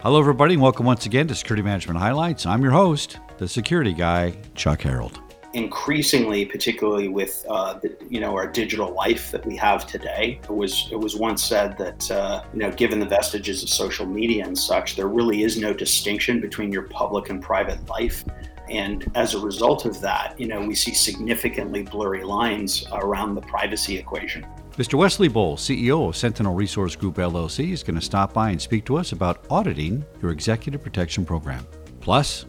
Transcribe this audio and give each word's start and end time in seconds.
Hello, 0.00 0.20
everybody, 0.20 0.54
and 0.54 0.62
welcome 0.62 0.86
once 0.86 1.06
again 1.06 1.26
to 1.26 1.34
Security 1.34 1.60
Management 1.60 1.98
Highlights. 1.98 2.46
I'm 2.46 2.62
your 2.62 2.70
host, 2.70 3.18
the 3.38 3.48
security 3.48 3.92
guy, 3.92 4.32
Chuck 4.54 4.80
Harold. 4.80 5.20
Increasingly, 5.54 6.46
particularly 6.46 7.08
with 7.08 7.44
uh, 7.50 7.80
the, 7.80 7.96
you 8.08 8.20
know 8.20 8.32
our 8.32 8.46
digital 8.46 8.94
life 8.94 9.32
that 9.32 9.44
we 9.44 9.56
have 9.56 9.88
today, 9.88 10.38
it 10.44 10.54
was 10.54 10.88
it 10.92 11.00
was 11.00 11.16
once 11.16 11.42
said 11.42 11.76
that 11.78 12.08
uh, 12.12 12.44
you 12.52 12.60
know 12.60 12.70
given 12.70 13.00
the 13.00 13.06
vestiges 13.06 13.64
of 13.64 13.70
social 13.70 14.06
media 14.06 14.46
and 14.46 14.56
such, 14.56 14.94
there 14.94 15.08
really 15.08 15.42
is 15.42 15.58
no 15.58 15.72
distinction 15.72 16.40
between 16.40 16.70
your 16.70 16.82
public 16.82 17.30
and 17.30 17.42
private 17.42 17.84
life. 17.88 18.24
And 18.70 19.10
as 19.16 19.34
a 19.34 19.40
result 19.40 19.84
of 19.84 20.00
that, 20.02 20.38
you 20.38 20.46
know, 20.46 20.60
we 20.64 20.76
see 20.76 20.94
significantly 20.94 21.82
blurry 21.82 22.22
lines 22.22 22.86
around 22.92 23.34
the 23.34 23.40
privacy 23.40 23.98
equation. 23.98 24.46
Mr. 24.78 24.94
Wesley 24.94 25.28
Bohl, 25.28 25.56
CEO 25.56 26.08
of 26.08 26.16
Sentinel 26.16 26.54
Resource 26.54 26.94
Group 26.94 27.16
LLC, 27.16 27.72
is 27.72 27.82
going 27.82 27.96
to 27.96 28.00
stop 28.00 28.32
by 28.32 28.50
and 28.50 28.62
speak 28.62 28.84
to 28.84 28.96
us 28.96 29.10
about 29.10 29.44
auditing 29.50 30.04
your 30.22 30.30
executive 30.30 30.84
protection 30.84 31.24
program. 31.24 31.66
Plus, 31.98 32.46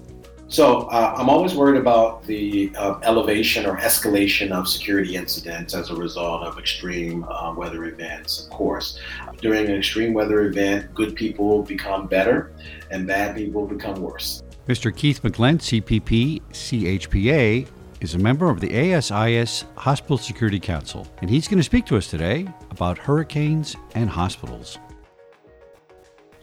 so 0.48 0.82
uh, 0.90 1.16
I'm 1.18 1.28
always 1.28 1.56
worried 1.56 1.82
about 1.82 2.22
the 2.24 2.72
uh, 2.78 3.00
elevation 3.02 3.66
or 3.66 3.78
escalation 3.78 4.52
of 4.52 4.68
security 4.68 5.16
incidents 5.16 5.74
as 5.74 5.90
a 5.90 5.96
result 5.96 6.44
of 6.44 6.60
extreme 6.60 7.24
uh, 7.24 7.52
weather 7.56 7.86
events. 7.86 8.46
Of 8.46 8.52
course, 8.52 9.00
during 9.42 9.66
an 9.66 9.78
extreme 9.78 10.14
weather 10.14 10.42
event, 10.42 10.94
good 10.94 11.16
people 11.16 11.64
become 11.64 12.06
better, 12.06 12.52
and 12.92 13.08
bad 13.08 13.38
people 13.38 13.66
become 13.66 14.00
worse. 14.00 14.44
Mr. 14.68 14.96
Keith 14.96 15.24
McGlynn, 15.24 15.58
CPP, 15.58 16.44
CHPA, 16.52 17.68
is 18.02 18.16
a 18.16 18.20
member 18.20 18.50
of 18.50 18.60
the 18.60 18.70
ASIS 18.70 19.66
Hospital 19.76 20.18
Security 20.18 20.60
Council, 20.60 21.08
and 21.22 21.30
he's 21.30 21.48
going 21.48 21.58
to 21.58 21.64
speak 21.64 21.86
to 21.88 21.98
us 21.98 22.08
today 22.08 22.48
about 22.72 22.98
hurricanes 22.98 23.76
and 23.96 24.10
hospitals. 24.10 24.78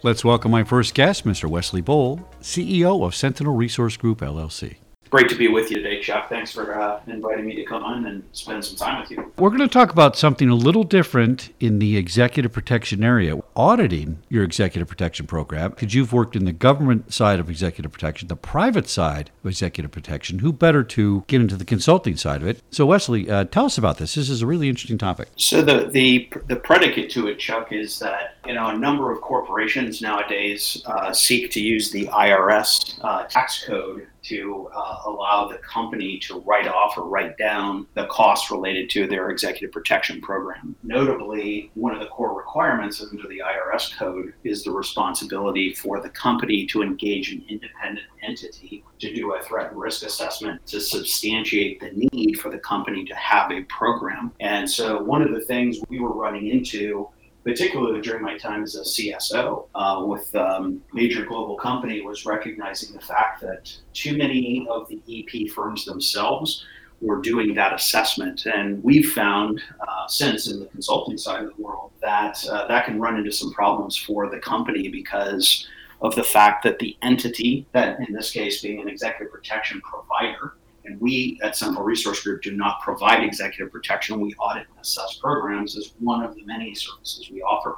Let's 0.03 0.25
welcome 0.25 0.51
my 0.51 0.65
first 0.65 0.95
guest, 0.95 1.25
Mr. 1.25 1.49
Wesley 1.49 1.83
Bohl, 1.83 2.23
CEO 2.41 3.05
of 3.07 3.15
Sentinel 3.15 3.57
Resource 3.57 3.97
Group 3.97 4.21
LLC. 4.21 4.77
Great 5.17 5.31
to 5.31 5.35
be 5.35 5.49
with 5.49 5.71
you 5.71 5.79
today, 5.79 5.99
Chuck. 5.99 6.29
Thanks 6.29 6.53
for 6.53 6.79
uh, 6.79 7.01
inviting 7.07 7.47
me 7.47 7.55
to 7.55 7.65
come 7.65 7.83
on 7.83 8.05
and 8.05 8.23
spend 8.33 8.63
some 8.63 8.77
time 8.77 9.01
with 9.01 9.11
you. 9.11 9.33
We're 9.39 9.49
going 9.49 9.61
to 9.61 9.67
talk 9.67 9.91
about 9.91 10.15
something 10.15 10.51
a 10.51 10.55
little 10.55 10.85
different 10.85 11.55
in 11.59 11.79
the 11.79 11.97
executive 11.97 12.53
protection 12.53 13.03
area 13.03 13.41
auditing 13.57 14.19
your 14.29 14.45
executive 14.45 14.89
protection 14.89 15.27
program, 15.27 15.71
because 15.71 15.95
you've 15.95 16.13
worked 16.13 16.37
in 16.37 16.45
the 16.45 16.53
government 16.53 17.15
side 17.15 17.41
of 17.41 17.49
executive 17.49 17.93
protection, 17.93 18.29
the 18.29 18.37
private 18.37 18.91
side 18.91 19.31
of 19.43 19.49
executive 19.49 19.91
protection. 19.91 20.41
Who 20.41 20.53
better 20.53 20.85
to 20.85 21.25
get 21.29 21.41
into 21.41 21.57
the 21.57 21.65
consulting 21.65 22.19
side 22.19 22.43
of 22.43 22.49
it? 22.49 22.61
So, 22.71 22.85
Wesley, 22.85 23.31
uh, 23.31 23.45
tell 23.45 23.65
us 23.65 23.79
about 23.79 23.97
this. 23.97 24.17
This 24.17 24.29
is 24.29 24.43
a 24.43 24.47
really 24.47 24.69
interesting 24.69 24.99
topic. 24.99 25.29
So, 25.37 25.63
the, 25.63 25.89
the, 25.91 26.31
the 26.49 26.57
predicate 26.57 27.09
to 27.13 27.29
it, 27.29 27.39
Chuck, 27.39 27.73
is 27.73 27.99
that 28.01 28.37
you 28.45 28.53
know 28.53 28.67
a 28.67 28.77
number 28.77 29.11
of 29.11 29.23
corporations 29.23 30.03
nowadays 30.03 30.83
uh, 30.85 31.11
seek 31.15 31.51
to 31.53 31.61
use 31.63 31.91
the 31.91 32.05
IRS 32.09 32.99
uh, 33.03 33.25
tax 33.25 33.65
code 33.65 34.09
to 34.27 34.69
uh, 34.75 34.99
allow 35.07 35.49
the 35.49 35.59
company 35.59 36.19
to 36.19 36.41
write 36.41 36.67
off 36.67 36.97
or 36.97 37.05
write 37.05 37.39
down 37.39 37.87
the 37.95 38.07
costs 38.07 38.51
related 38.51 38.91
to 38.91 39.07
their 39.07 39.31
executive 39.31 39.73
protection 39.73 40.21
program. 40.21 40.75
Notably, 40.83 41.71
one 41.75 41.95
of 41.95 42.01
the 42.01 42.07
core 42.07 42.37
requirements 42.37 43.03
under 43.03 43.29
the 43.29 43.41
IRS 43.41 43.97
code 43.97 44.33
is 44.45 44.65
the 44.65 44.71
responsibility 44.71 45.75
for 45.75 46.01
the 46.01 46.11
company 46.11 46.67
to 46.67 46.83
engage 46.83 47.33
an 47.33 47.45
independent 47.49 48.07
entity 48.23 48.85
to 48.99 49.15
do 49.15 49.35
a 49.35 49.43
threat 49.43 49.71
and 49.71 49.81
risk 49.81 50.05
assessment 50.05 50.65
to 50.67 50.81
substantiate 50.81 51.81
the 51.81 52.09
need 52.13 52.35
for 52.35 52.51
the 52.51 52.59
company 52.59 53.05
to 53.05 53.15
have 53.15 53.51
a 53.53 53.63
program. 53.65 54.33
And 54.41 54.69
so, 54.69 55.03
one 55.03 55.23
of 55.23 55.33
the 55.33 55.41
things 55.41 55.79
we 55.89 56.01
were 56.01 56.13
running 56.13 56.49
into 56.49 57.09
particularly 57.47 58.01
during 58.01 58.25
my 58.25 58.37
time 58.37 58.65
as 58.65 58.75
a 58.75 58.81
CSO 58.81 59.69
uh, 59.77 60.03
with 60.05 60.35
um, 60.35 60.83
major 60.93 61.25
global 61.25 61.55
company, 61.55 62.01
was 62.01 62.27
recognizing 62.27 62.93
the 62.93 63.01
fact 63.01 63.41
that 63.41 63.73
too 63.95 64.17
many 64.17 64.67
of 64.69 64.89
the 64.89 65.01
EP 65.09 65.49
firms 65.53 65.85
themselves 65.85 66.67
were 67.01 67.21
doing 67.21 67.55
that 67.55 67.73
assessment. 67.73 68.47
And 68.47 68.83
we've 68.83 69.13
found 69.13 69.63
uh, 69.79 70.09
since 70.09 70.51
in 70.51 70.59
the 70.59 70.67
consulting 70.67 71.17
side 71.17 71.45
of 71.45 71.57
the 71.57 71.63
world 71.63 71.93
that 72.03 72.45
uh, 72.49 72.67
that 72.67 72.85
can 72.85 73.01
run 73.01 73.17
into 73.17 73.31
some 73.31 73.53
problems 73.53 73.97
for 73.97 74.29
the 74.29 74.41
company 74.41 74.89
because 74.89 75.69
of 76.01 76.17
the 76.17 76.25
fact 76.25 76.65
that 76.65 76.81
the 76.81 76.97
entity, 77.03 77.65
that 77.71 78.01
in 78.01 78.13
this 78.13 78.33
case 78.33 78.61
being 78.61 78.81
an 78.81 78.89
executive 78.89 79.33
protection 79.33 79.81
provider, 79.83 80.55
and 80.87 81.01
we 81.01 81.39
at 81.43 81.57
Sentinel 81.57 81.83
Resource 81.83 82.23
Group 82.23 82.43
do 82.43 82.57
not 82.57 82.81
provide 82.81 83.23
executive 83.23 83.73
protection. 83.73 84.21
We 84.21 84.35
audit 84.35 84.67
and 84.69 84.79
assess 84.81 85.19
programs 85.21 85.77
as 85.77 85.93
one 85.99 86.23
of 86.23 86.35
the 86.35 86.45
many 86.45 86.75
services 86.75 87.31
we 87.31 87.43
offer. 87.43 87.77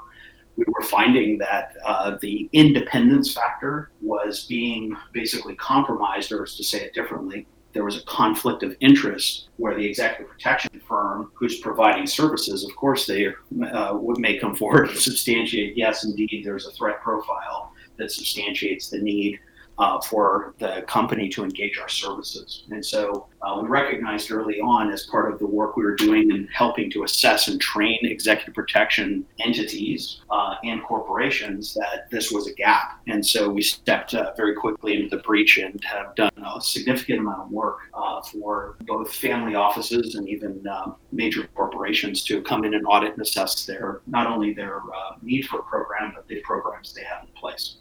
We 0.56 0.64
were 0.66 0.82
finding 0.82 1.38
that 1.38 1.76
uh, 1.84 2.19
the 2.20 2.48
independence 2.52 3.32
factor 3.32 3.92
was 4.02 4.44
being 4.46 4.96
basically 5.12 5.54
compromised, 5.54 6.32
or 6.32 6.44
to 6.44 6.64
say 6.64 6.80
it 6.80 6.94
differently, 6.94 7.46
there 7.72 7.84
was 7.84 7.96
a 7.96 8.04
conflict 8.06 8.62
of 8.62 8.76
interest 8.80 9.50
where 9.56 9.76
the 9.76 9.84
executive 9.84 10.28
protection 10.28 10.80
firm 10.88 11.30
who's 11.34 11.60
providing 11.60 12.06
services, 12.06 12.64
of 12.64 12.75
course, 12.75 13.06
they 13.06 13.28
uh, 13.72 13.98
may 14.16 14.38
come 14.38 14.54
forward 14.54 14.88
and 14.88 14.98
substantiate, 14.98 15.76
yes, 15.76 16.04
indeed, 16.04 16.42
there's 16.44 16.66
a 16.66 16.72
threat 16.72 17.00
profile 17.02 17.72
that 17.96 18.10
substantiates 18.10 18.88
the 18.90 18.98
need 18.98 19.38
uh, 19.78 20.00
for 20.00 20.55
the 20.59 20.84
company 20.89 21.28
to 21.28 21.44
engage 21.44 21.78
our 21.78 21.89
services. 21.89 22.65
And 22.71 22.84
so 22.84 23.28
uh, 23.43 23.61
we 23.62 23.69
recognized 23.69 24.31
early 24.31 24.61
on, 24.61 24.91
as 24.91 25.06
part 25.06 25.33
of 25.33 25.39
the 25.39 25.47
work 25.47 25.77
we 25.77 25.84
were 25.84 25.94
doing 25.94 26.31
in 26.31 26.49
helping 26.49 26.91
to 26.93 27.05
assess 27.05 27.49
and 27.49 27.61
train 27.61 27.99
executive 28.03 28.55
protection 28.55 29.25
entities 29.38 30.21
uh, 30.31 30.56
and 30.65 30.83
corporations, 30.83 31.75
that 31.75 32.11
this 32.11 32.33
was 32.33 32.49
a 32.49 32.55
gap. 32.55 33.00
And 33.06 33.25
so 33.25 33.49
we 33.49 33.62
stepped 33.62 34.15
uh, 34.15 34.33
very 34.37 34.55
quickly 34.55 34.94
into 34.94 35.17
the 35.17 35.22
breach 35.22 35.59
and 35.59 35.83
have 35.84 36.15
done 36.17 36.31
a 36.37 36.61
significant 36.61 37.21
amount 37.21 37.43
of 37.43 37.50
work 37.50 37.78
uh, 37.94 38.21
for 38.22 38.77
both 38.87 39.15
family 39.15 39.55
offices 39.55 40.17
and 40.17 40.28
even 40.28 40.67
uh, 40.67 40.93
major 41.12 41.49
corporations 41.55 42.25
to 42.25 42.43
come 42.43 42.65
in 42.65 42.75
and 42.75 42.84
audit 42.87 43.12
and 43.12 43.22
assess 43.22 43.65
their 43.67 44.00
not 44.06 44.27
only 44.27 44.53
their 44.53 44.83
need 45.22 45.47
for 45.47 45.61
a 45.61 45.62
program, 45.62 46.12
but 46.15 46.27
the 46.27 46.41
programs 46.41 46.93
they 46.93 47.05
have 47.05 47.22
in 47.22 47.28
place. 47.34 47.77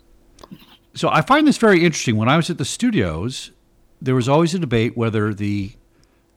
So 0.98 1.10
I 1.10 1.22
find 1.22 1.48
this 1.48 1.60
very 1.60 1.86
interesting. 1.86 2.18
When 2.18 2.28
I 2.28 2.38
was 2.38 2.50
at 2.50 2.58
the 2.58 2.66
studios, 2.66 3.52
there 4.02 4.16
was 4.16 4.28
always 4.28 4.56
a 4.56 4.60
debate 4.60 4.98
whether 4.98 5.32
the 5.32 5.74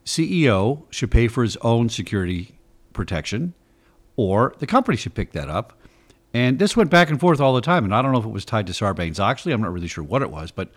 CEO 0.05 0.83
should 0.91 1.09
pay 1.09 1.27
for 1.27 1.41
his 1.41 1.57
own 1.57 1.89
security 1.89 2.59
protection 2.93 3.55
or 4.17 4.53
the 4.59 4.67
company 4.67 4.97
should 4.97 5.15
pick 5.15 5.31
that 5.31 5.49
up. 5.49 5.73
And 6.31 6.59
this 6.59 6.77
went 6.77 6.91
back 6.91 7.09
and 7.09 7.19
forth 7.19 7.41
all 7.41 7.55
the 7.55 7.61
time. 7.61 7.83
And 7.85 7.95
I 7.95 8.03
don't 8.03 8.11
know 8.11 8.19
if 8.19 8.25
it 8.25 8.29
was 8.29 8.45
tied 8.45 8.67
to 8.67 8.73
Sarbanes 8.73 9.19
Oxley. 9.19 9.51
I'm 9.51 9.61
not 9.61 9.73
really 9.73 9.87
sure 9.87 10.03
what 10.03 10.21
it 10.21 10.29
was. 10.29 10.51
But 10.51 10.71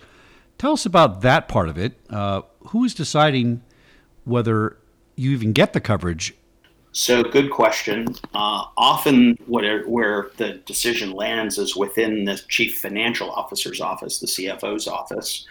tell 0.56 0.72
us 0.72 0.86
about 0.86 1.20
that 1.20 1.46
part 1.46 1.68
of 1.68 1.76
it. 1.76 1.92
Uh, 2.08 2.40
who 2.68 2.84
is 2.84 2.94
deciding 2.94 3.60
whether 4.24 4.78
you 5.14 5.30
even 5.32 5.52
get 5.52 5.74
the 5.74 5.80
coverage 5.80 6.34
so, 6.94 7.24
good 7.24 7.50
question. 7.50 8.06
Uh, 8.34 8.64
often, 8.76 9.36
where, 9.46 9.82
where 9.84 10.30
the 10.36 10.54
decision 10.64 11.10
lands 11.10 11.58
is 11.58 11.74
within 11.74 12.24
the 12.24 12.40
chief 12.48 12.78
financial 12.78 13.30
officer's 13.30 13.80
office, 13.80 14.20
the 14.20 14.28
CFO's 14.28 14.86
office. 14.86 15.44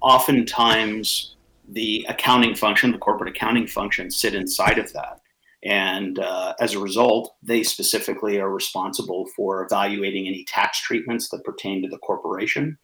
Oftentimes, 0.00 1.36
the 1.68 2.06
accounting 2.08 2.54
function, 2.54 2.92
the 2.92 2.98
corporate 2.98 3.28
accounting 3.28 3.66
function, 3.66 4.10
sit 4.10 4.34
inside 4.34 4.78
of 4.78 4.90
that. 4.94 5.20
And 5.62 6.18
uh, 6.18 6.54
as 6.60 6.72
a 6.72 6.78
result, 6.78 7.34
they 7.42 7.62
specifically 7.62 8.40
are 8.40 8.50
responsible 8.50 9.26
for 9.36 9.64
evaluating 9.64 10.26
any 10.26 10.44
tax 10.44 10.80
treatments 10.80 11.28
that 11.28 11.44
pertain 11.44 11.82
to 11.82 11.88
the 11.88 11.98
corporation. 11.98 12.78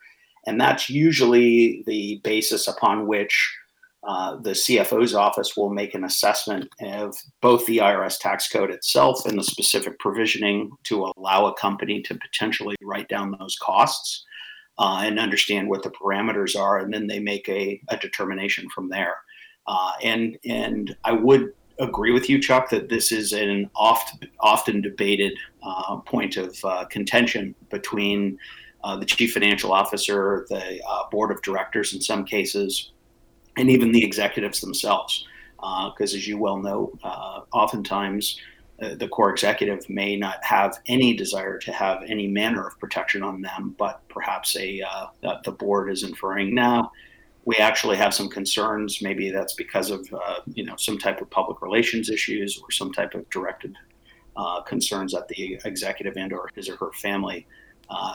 And 0.46 0.60
that's 0.60 0.90
usually 0.90 1.82
the 1.86 2.20
basis 2.24 2.68
upon 2.68 3.06
which 3.06 3.56
uh, 4.04 4.36
the 4.36 4.50
CFO's 4.50 5.14
office 5.14 5.56
will 5.56 5.70
make 5.70 5.94
an 5.94 6.04
assessment 6.04 6.68
of 6.80 7.16
both 7.40 7.64
the 7.66 7.78
IRS 7.78 8.18
tax 8.18 8.48
code 8.48 8.70
itself 8.70 9.24
and 9.26 9.38
the 9.38 9.44
specific 9.44 9.98
provisioning 10.00 10.72
to 10.84 11.12
allow 11.16 11.46
a 11.46 11.54
company 11.54 12.02
to 12.02 12.16
potentially 12.16 12.74
write 12.82 13.08
down 13.08 13.36
those 13.38 13.56
costs 13.62 14.24
uh, 14.78 15.02
and 15.04 15.20
understand 15.20 15.68
what 15.68 15.84
the 15.84 15.90
parameters 15.90 16.58
are, 16.58 16.80
and 16.80 16.92
then 16.92 17.06
they 17.06 17.20
make 17.20 17.48
a, 17.48 17.80
a 17.88 17.96
determination 17.96 18.68
from 18.70 18.88
there. 18.88 19.14
Uh, 19.68 19.92
and 20.02 20.36
and 20.44 20.96
I 21.04 21.12
would 21.12 21.52
agree 21.78 22.10
with 22.10 22.28
you, 22.28 22.40
Chuck, 22.40 22.70
that 22.70 22.88
this 22.88 23.12
is 23.12 23.32
an 23.32 23.70
oft 23.76 24.26
often 24.40 24.80
debated 24.80 25.32
uh, 25.62 25.98
point 25.98 26.36
of 26.36 26.58
uh, 26.64 26.86
contention 26.86 27.54
between. 27.70 28.38
the 28.98 29.06
chief 29.06 29.32
financial 29.32 29.72
officer, 29.72 30.44
the 30.48 30.80
board 31.12 31.30
of 31.30 31.40
directors, 31.42 31.94
in 31.94 32.00
some 32.00 32.24
cases, 32.24 32.90
and 33.56 33.70
even 33.70 33.92
the 33.92 34.04
executives 34.04 34.60
themselves. 34.60 35.26
Because, 35.56 36.12
uh, 36.12 36.16
as 36.16 36.26
you 36.26 36.38
well 36.38 36.58
know, 36.58 36.92
uh, 37.04 37.40
oftentimes 37.52 38.40
uh, 38.82 38.96
the 38.96 39.06
core 39.08 39.30
executive 39.30 39.88
may 39.88 40.16
not 40.16 40.42
have 40.42 40.78
any 40.86 41.14
desire 41.14 41.56
to 41.58 41.72
have 41.72 42.02
any 42.08 42.26
manner 42.26 42.66
of 42.66 42.78
protection 42.80 43.22
on 43.22 43.40
them, 43.40 43.74
but 43.78 44.00
perhaps 44.08 44.56
a 44.56 44.82
uh, 44.82 45.36
the 45.44 45.52
board 45.52 45.90
is 45.90 46.02
inferring 46.02 46.54
now. 46.54 46.90
We 47.44 47.56
actually 47.56 47.96
have 47.96 48.14
some 48.14 48.28
concerns. 48.28 49.02
Maybe 49.02 49.30
that's 49.30 49.54
because 49.54 49.90
of 49.90 50.12
uh, 50.12 50.40
you 50.52 50.64
know 50.64 50.74
some 50.76 50.98
type 50.98 51.20
of 51.20 51.30
public 51.30 51.62
relations 51.62 52.10
issues 52.10 52.58
or 52.60 52.72
some 52.72 52.92
type 52.92 53.14
of 53.14 53.28
directed 53.30 53.76
uh, 54.36 54.62
concerns 54.62 55.14
at 55.14 55.28
the 55.28 55.60
executive 55.64 56.16
and 56.16 56.32
or 56.32 56.50
his 56.54 56.68
or 56.68 56.76
her 56.76 56.92
family 56.92 57.46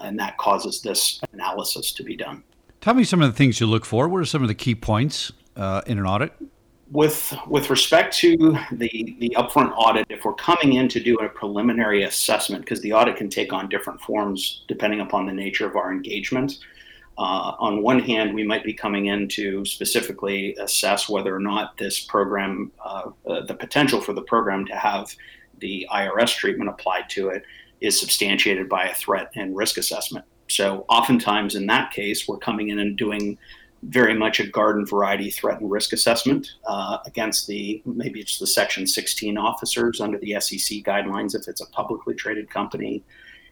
and 0.04 0.18
that 0.20 0.38
causes 0.38 0.82
this 0.82 1.22
analysis 1.34 1.92
to 1.92 2.04
be 2.04 2.16
done. 2.16 2.44
Tell 2.88 2.96
me 2.96 3.04
some 3.04 3.22
of 3.22 3.30
the 3.30 3.36
things 3.36 3.60
you 3.60 3.68
look 3.68 3.84
for. 3.84 4.08
What 4.08 4.22
are 4.22 4.26
some 4.26 4.44
of 4.44 4.48
the 4.48 4.56
key 4.56 4.74
points 4.74 5.34
uh, 5.58 5.82
in 5.88 6.00
an 6.00 6.06
audit? 6.06 6.32
With 6.90 7.38
with 7.46 7.70
respect 7.70 8.16
to 8.20 8.58
the 8.72 9.18
the 9.20 9.36
upfront 9.36 9.74
audit, 9.76 10.06
if 10.10 10.24
we're 10.24 10.36
coming 10.36 10.72
in 10.72 10.88
to 10.88 11.02
do 11.02 11.18
a 11.18 11.28
preliminary 11.28 12.04
assessment, 12.04 12.64
because 12.64 12.80
the 12.80 12.94
audit 12.94 13.18
can 13.18 13.30
take 13.30 13.52
on 13.52 13.68
different 13.68 14.00
forms 14.00 14.64
depending 14.70 15.02
upon 15.02 15.26
the 15.26 15.34
nature 15.34 15.68
of 15.68 15.76
our 15.76 15.92
engagement. 15.92 16.60
Uh, 17.18 17.58
on 17.60 17.84
one 17.84 18.00
hand, 18.00 18.34
we 18.34 18.46
might 18.46 18.64
be 18.64 18.74
coming 18.74 19.08
in 19.08 19.28
to 19.28 19.66
specifically 19.66 20.56
assess 20.56 21.10
whether 21.10 21.36
or 21.36 21.42
not 21.42 21.78
this 21.78 22.00
program, 22.00 22.72
uh, 22.86 23.10
uh, 23.30 23.46
the 23.48 23.54
potential 23.54 24.00
for 24.00 24.14
the 24.14 24.22
program 24.22 24.66
to 24.66 24.78
have 24.78 25.14
the 25.58 25.86
IRS 25.92 26.34
treatment 26.34 26.70
applied 26.70 27.10
to 27.10 27.28
it, 27.28 27.44
is 27.82 28.00
substantiated 28.00 28.70
by 28.70 28.86
a 28.86 28.96
threat 28.96 29.30
and 29.36 29.58
risk 29.58 29.78
assessment. 29.78 30.24
So, 30.48 30.86
oftentimes 30.90 31.56
in 31.56 31.68
that 31.68 31.92
case, 31.92 32.28
we're 32.28 32.38
coming 32.38 32.70
in 32.70 32.80
and 32.80 32.98
doing 32.98 33.38
very 33.84 34.14
much 34.14 34.40
a 34.40 34.48
garden 34.48 34.86
variety 34.86 35.30
threat 35.30 35.62
and 35.62 35.70
risk 35.70 35.94
assessment 35.94 36.56
uh, 36.66 36.98
against 37.06 37.48
the 37.48 37.82
maybe 37.86 38.20
it's 38.20 38.40
the 38.40 38.48
Section 38.48 38.88
16 38.88 39.38
officers 39.38 40.02
under 40.02 40.18
the 40.18 40.40
SEC 40.40 40.80
guidelines 40.84 41.36
if 41.36 41.48
it's 41.48 41.62
a 41.62 41.68
publicly 41.68 42.16
traded 42.16 42.50
company. 42.50 43.04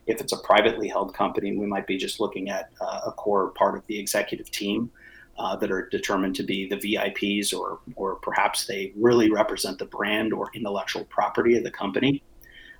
If 0.06 0.20
it's 0.20 0.32
a 0.32 0.38
privately 0.38 0.88
held 0.88 1.14
company, 1.14 1.56
we 1.56 1.66
might 1.66 1.86
be 1.86 1.96
just 1.96 2.20
looking 2.20 2.48
at 2.48 2.70
uh, 2.80 3.02
a 3.06 3.12
core 3.12 3.50
part 3.50 3.76
of 3.76 3.86
the 3.86 3.98
executive 3.98 4.50
team. 4.50 4.90
Uh, 5.38 5.54
that 5.54 5.70
are 5.70 5.86
determined 5.90 6.34
to 6.34 6.42
be 6.42 6.66
the 6.66 6.76
VIPs, 6.76 7.52
or 7.52 7.78
or 7.94 8.14
perhaps 8.14 8.64
they 8.64 8.94
really 8.96 9.30
represent 9.30 9.78
the 9.78 9.84
brand 9.84 10.32
or 10.32 10.50
intellectual 10.54 11.04
property 11.04 11.58
of 11.58 11.62
the 11.62 11.70
company. 11.70 12.22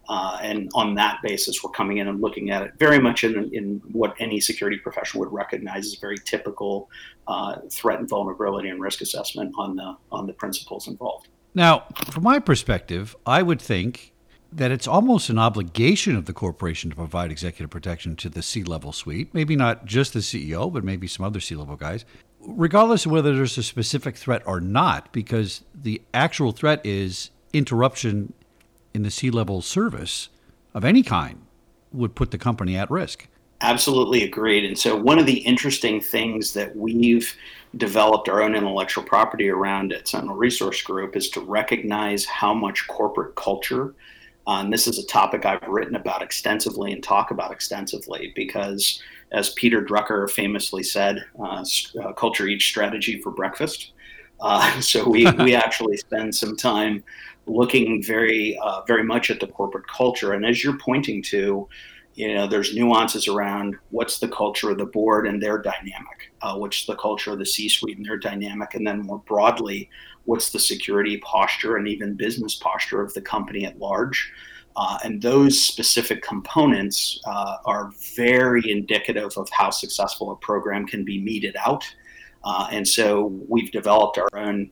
Uh, 0.08 0.38
and 0.42 0.70
on 0.74 0.94
that 0.94 1.20
basis, 1.22 1.62
we're 1.62 1.70
coming 1.70 1.98
in 1.98 2.08
and 2.08 2.20
looking 2.20 2.50
at 2.50 2.62
it 2.62 2.72
very 2.78 2.98
much 2.98 3.24
in, 3.24 3.52
in 3.52 3.80
what 3.92 4.14
any 4.20 4.40
security 4.40 4.78
professional 4.78 5.24
would 5.24 5.32
recognize 5.32 5.86
as 5.86 5.94
very 5.96 6.16
typical 6.24 6.88
uh, 7.26 7.56
threat 7.70 7.98
and 7.98 8.08
vulnerability 8.08 8.68
and 8.68 8.80
risk 8.80 9.00
assessment 9.00 9.52
on 9.58 9.76
the 9.76 9.96
on 10.12 10.26
the 10.26 10.32
principals 10.32 10.86
involved. 10.86 11.28
Now, 11.54 11.86
from 12.10 12.22
my 12.22 12.38
perspective, 12.38 13.16
I 13.24 13.42
would 13.42 13.60
think 13.60 14.12
that 14.52 14.70
it's 14.70 14.86
almost 14.86 15.28
an 15.28 15.38
obligation 15.38 16.16
of 16.16 16.26
the 16.26 16.32
corporation 16.32 16.90
to 16.90 16.96
provide 16.96 17.30
executive 17.30 17.70
protection 17.70 18.14
to 18.16 18.28
the 18.28 18.42
C-level 18.42 18.92
suite. 18.92 19.34
Maybe 19.34 19.56
not 19.56 19.84
just 19.84 20.12
the 20.12 20.20
CEO, 20.20 20.72
but 20.72 20.84
maybe 20.84 21.06
some 21.06 21.26
other 21.26 21.40
C-level 21.40 21.76
guys, 21.76 22.04
regardless 22.40 23.06
of 23.06 23.12
whether 23.12 23.34
there's 23.34 23.58
a 23.58 23.62
specific 23.62 24.16
threat 24.16 24.42
or 24.46 24.60
not, 24.60 25.12
because 25.12 25.64
the 25.74 26.00
actual 26.14 26.52
threat 26.52 26.80
is 26.84 27.30
interruption 27.52 28.32
in 28.96 29.02
the 29.02 29.10
C-level 29.10 29.60
service 29.60 30.30
of 30.72 30.82
any 30.82 31.02
kind 31.02 31.42
would 31.92 32.14
put 32.14 32.30
the 32.30 32.38
company 32.38 32.76
at 32.76 32.90
risk. 32.90 33.28
Absolutely 33.60 34.24
agreed. 34.24 34.64
And 34.64 34.76
so, 34.76 34.96
one 34.96 35.18
of 35.18 35.26
the 35.26 35.38
interesting 35.38 36.00
things 36.00 36.54
that 36.54 36.74
we've 36.74 37.34
developed 37.76 38.28
our 38.28 38.42
own 38.42 38.54
intellectual 38.54 39.04
property 39.04 39.48
around 39.48 39.92
at 39.92 40.08
Sentinel 40.08 40.36
Resource 40.36 40.82
Group 40.82 41.14
is 41.14 41.28
to 41.30 41.40
recognize 41.40 42.24
how 42.24 42.52
much 42.54 42.88
corporate 42.88 43.34
culture. 43.34 43.94
Uh, 44.46 44.60
and 44.62 44.72
this 44.72 44.86
is 44.86 44.98
a 44.98 45.06
topic 45.06 45.44
I've 45.44 45.66
written 45.66 45.96
about 45.96 46.22
extensively 46.22 46.92
and 46.92 47.02
talk 47.02 47.30
about 47.30 47.52
extensively 47.52 48.32
because, 48.34 49.02
as 49.32 49.50
Peter 49.50 49.82
Drucker 49.82 50.30
famously 50.30 50.82
said, 50.82 51.22
uh, 51.38 51.64
uh 52.02 52.12
culture 52.14 52.46
eats 52.46 52.64
strategy 52.64 53.20
for 53.20 53.30
breakfast. 53.30 53.92
Uh, 54.40 54.80
so 54.80 55.06
we, 55.08 55.30
we 55.32 55.54
actually 55.54 55.96
spend 55.98 56.34
some 56.34 56.56
time 56.56 57.02
looking 57.46 58.02
very 58.02 58.58
uh, 58.62 58.82
very 58.86 59.04
much 59.04 59.30
at 59.30 59.40
the 59.40 59.46
corporate 59.46 59.86
culture. 59.88 60.32
And 60.32 60.44
as 60.44 60.62
you're 60.62 60.78
pointing 60.78 61.22
to, 61.24 61.68
you 62.14 62.34
know, 62.34 62.46
there's 62.46 62.74
nuances 62.74 63.28
around 63.28 63.76
what's 63.90 64.18
the 64.18 64.28
culture 64.28 64.70
of 64.70 64.78
the 64.78 64.86
board 64.86 65.26
and 65.26 65.40
their 65.40 65.58
dynamic, 65.58 66.32
uh, 66.42 66.56
what's 66.56 66.86
the 66.86 66.96
culture 66.96 67.32
of 67.32 67.38
the 67.38 67.46
C-suite 67.46 67.96
and 67.96 68.06
their 68.06 68.18
dynamic, 68.18 68.74
and 68.74 68.86
then 68.86 69.02
more 69.02 69.22
broadly, 69.26 69.88
what's 70.24 70.50
the 70.50 70.58
security 70.58 71.18
posture 71.18 71.76
and 71.76 71.86
even 71.88 72.14
business 72.14 72.56
posture 72.56 73.02
of 73.02 73.12
the 73.14 73.20
company 73.20 73.64
at 73.64 73.78
large. 73.78 74.32
Uh, 74.76 74.98
and 75.04 75.22
those 75.22 75.58
specific 75.58 76.22
components 76.22 77.18
uh, 77.26 77.56
are 77.64 77.90
very 78.14 78.70
indicative 78.70 79.32
of 79.38 79.48
how 79.50 79.70
successful 79.70 80.32
a 80.32 80.36
program 80.36 80.86
can 80.86 81.02
be 81.02 81.18
meted 81.18 81.56
out. 81.64 81.84
Uh, 82.44 82.68
and 82.70 82.86
so 82.86 83.26
we've 83.48 83.72
developed 83.72 84.18
our 84.18 84.28
own 84.34 84.70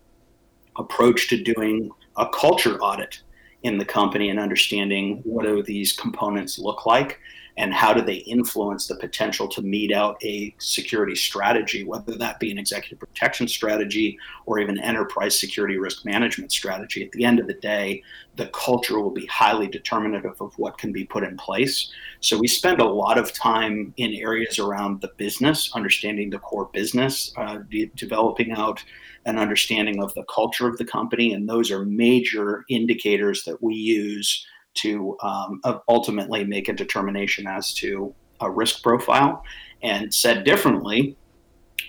approach 0.76 1.28
to 1.28 1.42
doing 1.42 1.90
a 2.16 2.28
culture 2.28 2.78
audit 2.80 3.20
in 3.62 3.78
the 3.78 3.84
company 3.84 4.28
and 4.28 4.38
understanding 4.38 5.20
what 5.24 5.44
do 5.44 5.62
these 5.62 5.92
components 5.94 6.58
look 6.58 6.86
like 6.86 7.18
and 7.56 7.72
how 7.72 7.92
do 7.92 8.02
they 8.02 8.16
influence 8.16 8.88
the 8.88 8.96
potential 8.96 9.46
to 9.46 9.62
mete 9.62 9.92
out 9.92 10.16
a 10.24 10.54
security 10.58 11.14
strategy, 11.14 11.84
whether 11.84 12.16
that 12.16 12.40
be 12.40 12.50
an 12.50 12.58
executive 12.58 12.98
protection 12.98 13.46
strategy 13.46 14.18
or 14.46 14.58
even 14.58 14.78
enterprise 14.80 15.38
security 15.38 15.78
risk 15.78 16.04
management 16.04 16.50
strategy. 16.50 17.04
At 17.04 17.12
the 17.12 17.24
end 17.24 17.38
of 17.38 17.46
the 17.46 17.54
day, 17.54 18.02
the 18.34 18.48
culture 18.48 19.00
will 19.00 19.12
be 19.12 19.26
highly 19.26 19.68
determinative 19.68 20.40
of 20.40 20.52
what 20.58 20.78
can 20.78 20.92
be 20.92 21.04
put 21.04 21.22
in 21.22 21.36
place. 21.36 21.92
So 22.20 22.36
we 22.36 22.48
spend 22.48 22.80
a 22.80 22.84
lot 22.84 23.18
of 23.18 23.32
time 23.32 23.94
in 23.98 24.14
areas 24.14 24.58
around 24.58 25.00
the 25.00 25.12
business, 25.16 25.70
understanding 25.74 26.30
the 26.30 26.40
core 26.40 26.70
business, 26.72 27.32
uh, 27.36 27.58
de- 27.70 27.92
developing 27.94 28.50
out 28.50 28.82
an 29.26 29.38
understanding 29.38 30.02
of 30.02 30.12
the 30.14 30.24
culture 30.24 30.68
of 30.68 30.76
the 30.78 30.84
company, 30.84 31.32
and 31.32 31.48
those 31.48 31.70
are 31.70 31.84
major 31.84 32.64
indicators 32.68 33.44
that 33.44 33.62
we 33.62 33.74
use 33.74 34.46
to 34.74 35.16
um, 35.22 35.60
ultimately 35.88 36.44
make 36.44 36.68
a 36.68 36.72
determination 36.72 37.46
as 37.46 37.72
to 37.74 38.14
a 38.40 38.50
risk 38.50 38.82
profile. 38.82 39.42
And 39.82 40.14
said 40.14 40.44
differently, 40.44 41.14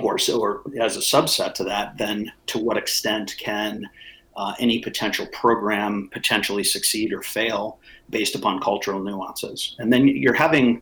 or 0.02 0.18
so, 0.18 0.40
or 0.40 0.64
as 0.82 0.98
a 0.98 1.00
subset 1.00 1.54
to 1.54 1.64
that, 1.64 1.98
then 1.98 2.30
to 2.48 2.60
what 2.60 2.78
extent 2.78 3.36
can 3.40 3.86
uh, 4.36 4.54
any 4.60 4.80
potential 4.80 5.26
program 5.28 6.10
potentially 6.12 6.64
succeed 6.64 7.14
or 7.14 7.22
fail 7.22 7.80
based 8.10 8.36
upon 8.36 8.60
cultural 8.60 9.02
nuances? 9.02 9.78
And 9.80 9.94
then 9.94 10.10
you're 10.10 10.34
having 10.34 10.82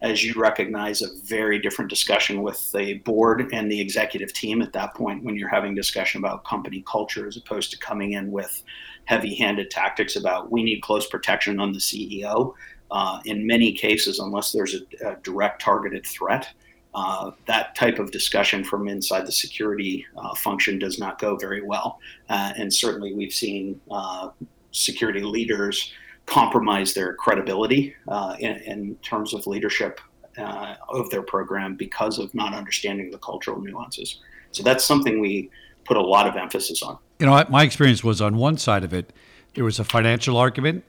as 0.00 0.24
you 0.24 0.34
recognize, 0.34 1.02
a 1.02 1.08
very 1.24 1.58
different 1.58 1.90
discussion 1.90 2.42
with 2.42 2.70
the 2.72 2.94
board 2.98 3.48
and 3.52 3.70
the 3.70 3.80
executive 3.80 4.32
team 4.32 4.62
at 4.62 4.72
that 4.72 4.94
point 4.94 5.24
when 5.24 5.34
you're 5.34 5.48
having 5.48 5.74
discussion 5.74 6.20
about 6.20 6.44
company 6.44 6.84
culture 6.86 7.26
as 7.26 7.36
opposed 7.36 7.70
to 7.72 7.78
coming 7.78 8.12
in 8.12 8.30
with 8.30 8.62
heavy-handed 9.06 9.70
tactics 9.70 10.14
about 10.14 10.52
we 10.52 10.62
need 10.62 10.82
close 10.82 11.08
protection 11.08 11.58
on 11.58 11.72
the 11.72 11.78
CEO. 11.78 12.54
Uh, 12.90 13.20
in 13.24 13.46
many 13.46 13.72
cases, 13.72 14.18
unless 14.18 14.52
there's 14.52 14.74
a, 14.74 15.08
a 15.08 15.16
direct 15.22 15.60
targeted 15.60 16.06
threat, 16.06 16.48
uh, 16.94 17.32
that 17.46 17.74
type 17.74 17.98
of 17.98 18.10
discussion 18.10 18.64
from 18.64 18.88
inside 18.88 19.26
the 19.26 19.32
security 19.32 20.06
uh, 20.16 20.34
function 20.34 20.78
does 20.78 20.98
not 20.98 21.18
go 21.18 21.36
very 21.36 21.62
well. 21.62 21.98
Uh, 22.28 22.52
and 22.56 22.72
certainly, 22.72 23.14
we've 23.14 23.32
seen 23.32 23.80
uh, 23.90 24.30
security 24.70 25.20
leaders 25.20 25.92
compromise 26.28 26.94
their 26.94 27.14
credibility 27.14 27.94
uh, 28.06 28.36
in, 28.38 28.56
in, 28.58 28.94
terms 28.96 29.32
of 29.32 29.46
leadership 29.46 30.00
uh, 30.36 30.74
of 30.90 31.08
their 31.10 31.22
program 31.22 31.74
because 31.74 32.18
of 32.18 32.32
not 32.34 32.54
understanding 32.54 33.10
the 33.10 33.18
cultural 33.18 33.60
nuances. 33.60 34.20
So 34.52 34.62
that's 34.62 34.84
something 34.84 35.20
we 35.20 35.50
put 35.84 35.96
a 35.96 36.00
lot 36.00 36.26
of 36.26 36.36
emphasis 36.36 36.82
on. 36.82 36.98
You 37.18 37.26
know, 37.26 37.44
my 37.48 37.64
experience 37.64 38.04
was 38.04 38.20
on 38.20 38.36
one 38.36 38.58
side 38.58 38.84
of 38.84 38.92
it, 38.92 39.12
there 39.54 39.64
was 39.64 39.78
a 39.78 39.84
financial 39.84 40.36
argument. 40.36 40.84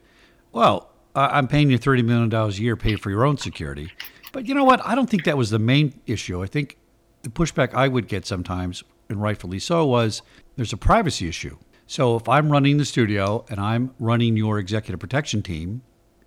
Well, 0.52 0.90
I'm 1.16 1.48
paying 1.48 1.70
you 1.70 1.80
$30 1.80 2.06
million 2.06 2.34
a 2.34 2.50
year, 2.50 2.76
pay 2.76 2.96
for 2.96 3.10
your 3.10 3.26
own 3.26 3.38
security. 3.38 3.92
But 4.32 4.46
you 4.46 4.54
know 4.54 4.64
what? 4.64 4.86
I 4.86 4.94
don't 4.94 5.10
think 5.10 5.24
that 5.24 5.38
was 5.38 5.50
the 5.50 5.60
main 5.60 6.00
issue. 6.06 6.44
I 6.44 6.46
think 6.46 6.78
the 7.24 7.30
pushback 7.30 7.74
I 7.74 7.88
would 7.88 8.08
get 8.08 8.26
sometimes, 8.26 8.84
and 9.10 9.22
rightfully 9.22 9.60
so, 9.60 9.86
was 9.86 10.22
there's 10.56 10.74
a 10.74 10.78
privacy 10.78 11.28
issue. 11.28 11.58
So 11.90 12.16
if 12.18 12.30
I'm 12.30 12.52
running 12.52 12.78
the 12.78 12.86
studio 12.86 13.44
and 13.50 13.60
I'm 13.60 13.96
running 13.98 14.38
your 14.38 14.60
executive 14.60 15.00
protection 15.00 15.42
team, 15.42 15.82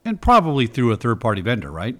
and 0.04 0.20
probably 0.20 0.66
through 0.66 0.90
a 0.90 0.96
third 0.96 1.20
party 1.20 1.40
vendor, 1.40 1.70
right? 1.70 1.96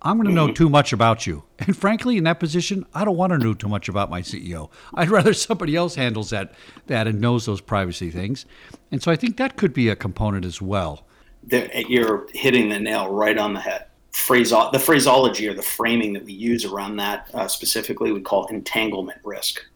I'm 0.00 0.16
going 0.16 0.28
to 0.30 0.34
know 0.34 0.50
too 0.50 0.70
much 0.70 0.94
about 0.94 1.26
you. 1.26 1.44
And 1.58 1.76
frankly, 1.76 2.16
in 2.16 2.24
that 2.24 2.40
position, 2.40 2.86
I 2.94 3.04
don't 3.04 3.18
want 3.18 3.34
to 3.34 3.38
know 3.38 3.52
too 3.52 3.68
much 3.68 3.90
about 3.90 4.08
my 4.08 4.22
CEO. 4.22 4.70
I'd 4.94 5.10
rather 5.10 5.34
somebody 5.34 5.76
else 5.76 5.94
handles 5.94 6.30
that 6.30 6.54
that 6.86 7.06
and 7.06 7.20
knows 7.20 7.44
those 7.44 7.60
privacy 7.60 8.10
things. 8.10 8.46
And 8.90 9.02
so 9.02 9.12
I 9.12 9.16
think 9.16 9.36
that 9.36 9.58
could 9.58 9.74
be 9.74 9.90
a 9.90 9.96
component 9.96 10.46
as 10.46 10.62
well. 10.62 11.06
You're 11.50 12.26
hitting 12.32 12.70
the 12.70 12.80
nail 12.80 13.12
right 13.12 13.36
on 13.36 13.52
the 13.52 13.60
head. 13.60 13.88
Phraso- 14.12 14.72
the 14.72 14.78
phraseology 14.78 15.46
or 15.46 15.52
the 15.52 15.60
framing 15.60 16.14
that 16.14 16.24
we 16.24 16.32
use 16.32 16.64
around 16.64 16.96
that 16.96 17.30
uh, 17.34 17.46
specifically, 17.46 18.10
we 18.10 18.22
call 18.22 18.46
entanglement 18.46 19.20
risk. 19.22 19.66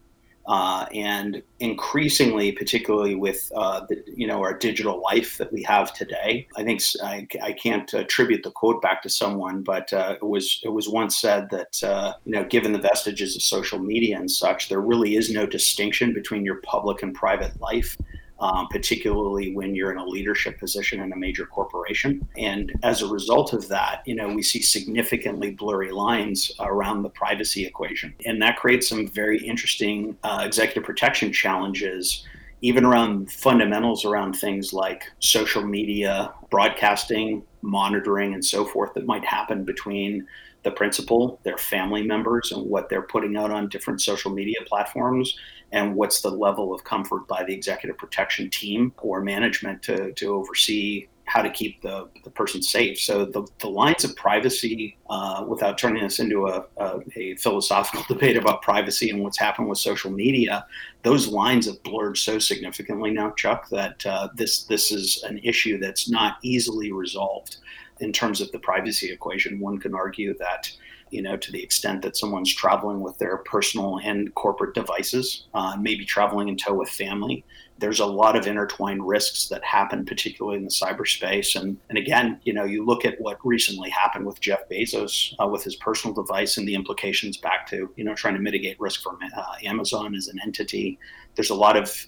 Uh, 0.47 0.87
and 0.94 1.42
increasingly, 1.61 2.50
particularly 2.50 3.14
with 3.14 3.52
uh, 3.54 3.85
the, 3.88 4.02
you 4.06 4.26
know 4.26 4.40
our 4.40 4.54
digital 4.54 5.00
life 5.02 5.37
that 5.38 5.52
we 5.52 5.62
have 5.62 5.92
today, 5.92 6.49
I 6.56 6.64
think 6.64 6.82
I, 7.04 7.26
I 7.42 7.52
can't 7.52 7.92
attribute 7.92 8.42
the 8.42 8.50
quote 8.50 8.80
back 8.80 9.02
to 9.02 9.11
someone, 9.11 9.62
but 9.62 9.92
uh, 9.92 10.16
it 10.20 10.26
was 10.26 10.61
it 10.64 10.70
was 10.70 10.88
once 10.88 11.18
said 11.18 11.50
that 11.50 11.82
uh, 11.85 12.14
you 12.25 12.32
know 12.32 12.44
given 12.44 12.73
the 12.73 12.78
vestiges 12.78 13.37
of 13.37 13.42
social 13.42 13.78
media 13.78 14.16
and 14.16 14.30
such, 14.30 14.68
there 14.70 14.80
really 14.80 15.14
is 15.14 15.30
no 15.30 15.47
distinction 15.47 16.14
between 16.14 16.44
your 16.44 16.61
public 16.62 17.02
and 17.02 17.14
private 17.14 17.61
life. 17.61 17.97
Um, 18.40 18.68
particularly 18.68 19.54
when 19.54 19.75
you're 19.75 19.92
in 19.92 19.99
a 19.99 20.04
leadership 20.04 20.59
position 20.59 21.00
in 21.00 21.12
a 21.12 21.16
major 21.16 21.47
corporation. 21.47 22.26
And 22.37 22.73
as 22.82 23.02
a 23.02 23.06
result 23.06 23.52
of 23.52 23.68
that, 23.68 24.02
you 24.06 24.14
know, 24.14 24.28
we 24.28 24.42
see 24.42 24.62
significantly 24.62 25.52
blurry 25.52 25.92
lines 25.92 26.50
around 26.61 27.02
the 27.02 27.11
privacy 27.11 27.66
equation. 27.66 28.14
And 28.25 28.40
that 28.42 28.56
creates 28.56 28.88
some 28.88 29.06
very 29.06 29.38
interesting 29.38 30.16
uh, 30.23 30.42
executive 30.44 30.85
protection 30.85 31.32
challenges 31.32 32.25
even 32.62 32.85
around 32.85 33.30
fundamentals 33.30 34.04
around 34.04 34.35
things 34.35 34.73
like 34.73 35.04
social 35.20 35.64
media, 35.64 36.32
broadcasting, 36.50 37.42
monitoring, 37.62 38.35
and 38.35 38.44
so 38.44 38.64
forth 38.64 38.92
that 38.94 39.06
might 39.06 39.25
happen 39.25 39.64
between 39.64 40.26
the 40.62 40.70
principal, 40.70 41.40
their 41.42 41.56
family 41.56 42.02
members, 42.02 42.52
and 42.52 42.68
what 42.68 42.88
they're 42.88 43.02
putting 43.02 43.37
out 43.37 43.50
on 43.50 43.68
different 43.68 44.00
social 44.02 44.30
media 44.30 44.59
platforms, 44.66 45.38
and 45.73 45.95
what's 45.95 46.21
the 46.21 46.31
level 46.31 46.75
of 46.75 46.85
comfort 46.85 47.27
by 47.29 47.45
the 47.45 47.55
executive 47.55 47.97
protection 47.97 48.50
team 48.50 48.93
or 48.99 49.21
management 49.21 49.83
to, 49.83 50.12
to 50.12 50.35
oversee 50.35 51.09
how 51.31 51.43
to 51.43 51.50
keep 51.50 51.81
the, 51.83 52.09
the 52.25 52.31
person 52.31 52.61
safe. 52.61 52.99
So 52.99 53.25
the, 53.25 53.47
the 53.61 53.69
lines 53.69 54.03
of 54.03 54.17
privacy, 54.17 54.99
uh, 55.09 55.45
without 55.47 55.79
turning 55.79 56.03
this 56.03 56.19
into 56.19 56.49
a, 56.49 56.65
a, 56.77 56.99
a, 57.15 57.37
philosophical 57.37 58.03
debate 58.09 58.37
about 58.37 58.62
privacy 58.62 59.11
and 59.11 59.23
what's 59.23 59.39
happened 59.39 59.69
with 59.69 59.79
social 59.79 60.11
media, 60.11 60.67
those 61.05 61.29
lines 61.29 61.67
have 61.67 61.81
blurred 61.85 62.19
so 62.19 62.41
significantly 62.41 63.12
now, 63.12 63.31
Chuck, 63.31 63.69
that 63.69 64.05
uh, 64.05 64.29
this 64.35 64.65
this 64.65 64.91
is 64.91 65.23
an 65.23 65.39
issue 65.45 65.79
that's 65.79 66.11
not 66.11 66.39
easily 66.43 66.91
resolved 66.91 67.59
in 68.00 68.12
terms 68.12 68.41
of 68.41 68.50
the 68.50 68.59
privacy 68.59 69.12
equation. 69.12 69.61
One 69.61 69.79
can 69.79 69.95
argue 69.95 70.37
that 70.39 70.73
you 71.11 71.23
know, 71.23 71.37
to 71.37 71.52
the 71.52 71.62
extent 71.62 72.02
that 72.02 72.17
someone's 72.17 72.55
traveling 72.55 73.00
with 73.00 73.19
their 73.19 73.38
personal 73.38 73.99
and 74.02 74.35
corporate 74.35 74.75
devices, 74.75 75.45
uh, 75.55 75.76
maybe 75.79 76.05
traveling 76.05 76.49
in 76.49 76.57
tow 76.57 76.75
with 76.75 76.88
family. 76.88 77.45
There's 77.79 78.00
a 78.00 78.07
lot 78.07 78.37
of 78.37 78.47
intertwined 78.47 79.07
risks 79.07 79.49
that 79.49 79.64
happen, 79.64 80.05
particularly 80.05 80.59
in 80.59 80.64
the 80.64 80.71
cyberspace. 80.71 81.59
And, 81.59 81.79
and 81.88 81.97
again, 81.97 82.38
you 82.45 82.52
know, 82.52 82.64
you 82.64 82.85
look 82.85 83.07
at 83.07 83.19
what 83.21 83.38
recently 83.43 83.88
happened 83.88 84.26
with 84.26 84.38
Jeff 84.40 84.69
Bezos 84.69 85.35
uh, 85.43 85.49
with 85.49 85.64
his 85.64 85.76
personal 85.76 86.14
device 86.14 86.59
and 86.59 86.69
the 86.69 86.75
implications 86.75 87.38
back 87.38 87.67
to, 87.69 87.90
you 87.97 88.05
know, 88.05 88.14
trying 88.14 88.35
to 88.35 88.40
mitigate 88.40 88.79
risk 88.79 89.02
from 89.02 89.19
uh, 89.35 89.55
Amazon 89.64 90.14
as 90.14 90.29
an 90.29 90.38
entity. 90.45 90.99
There's 91.37 91.50
a 91.50 91.55
lot 91.55 91.76
of 91.76 92.07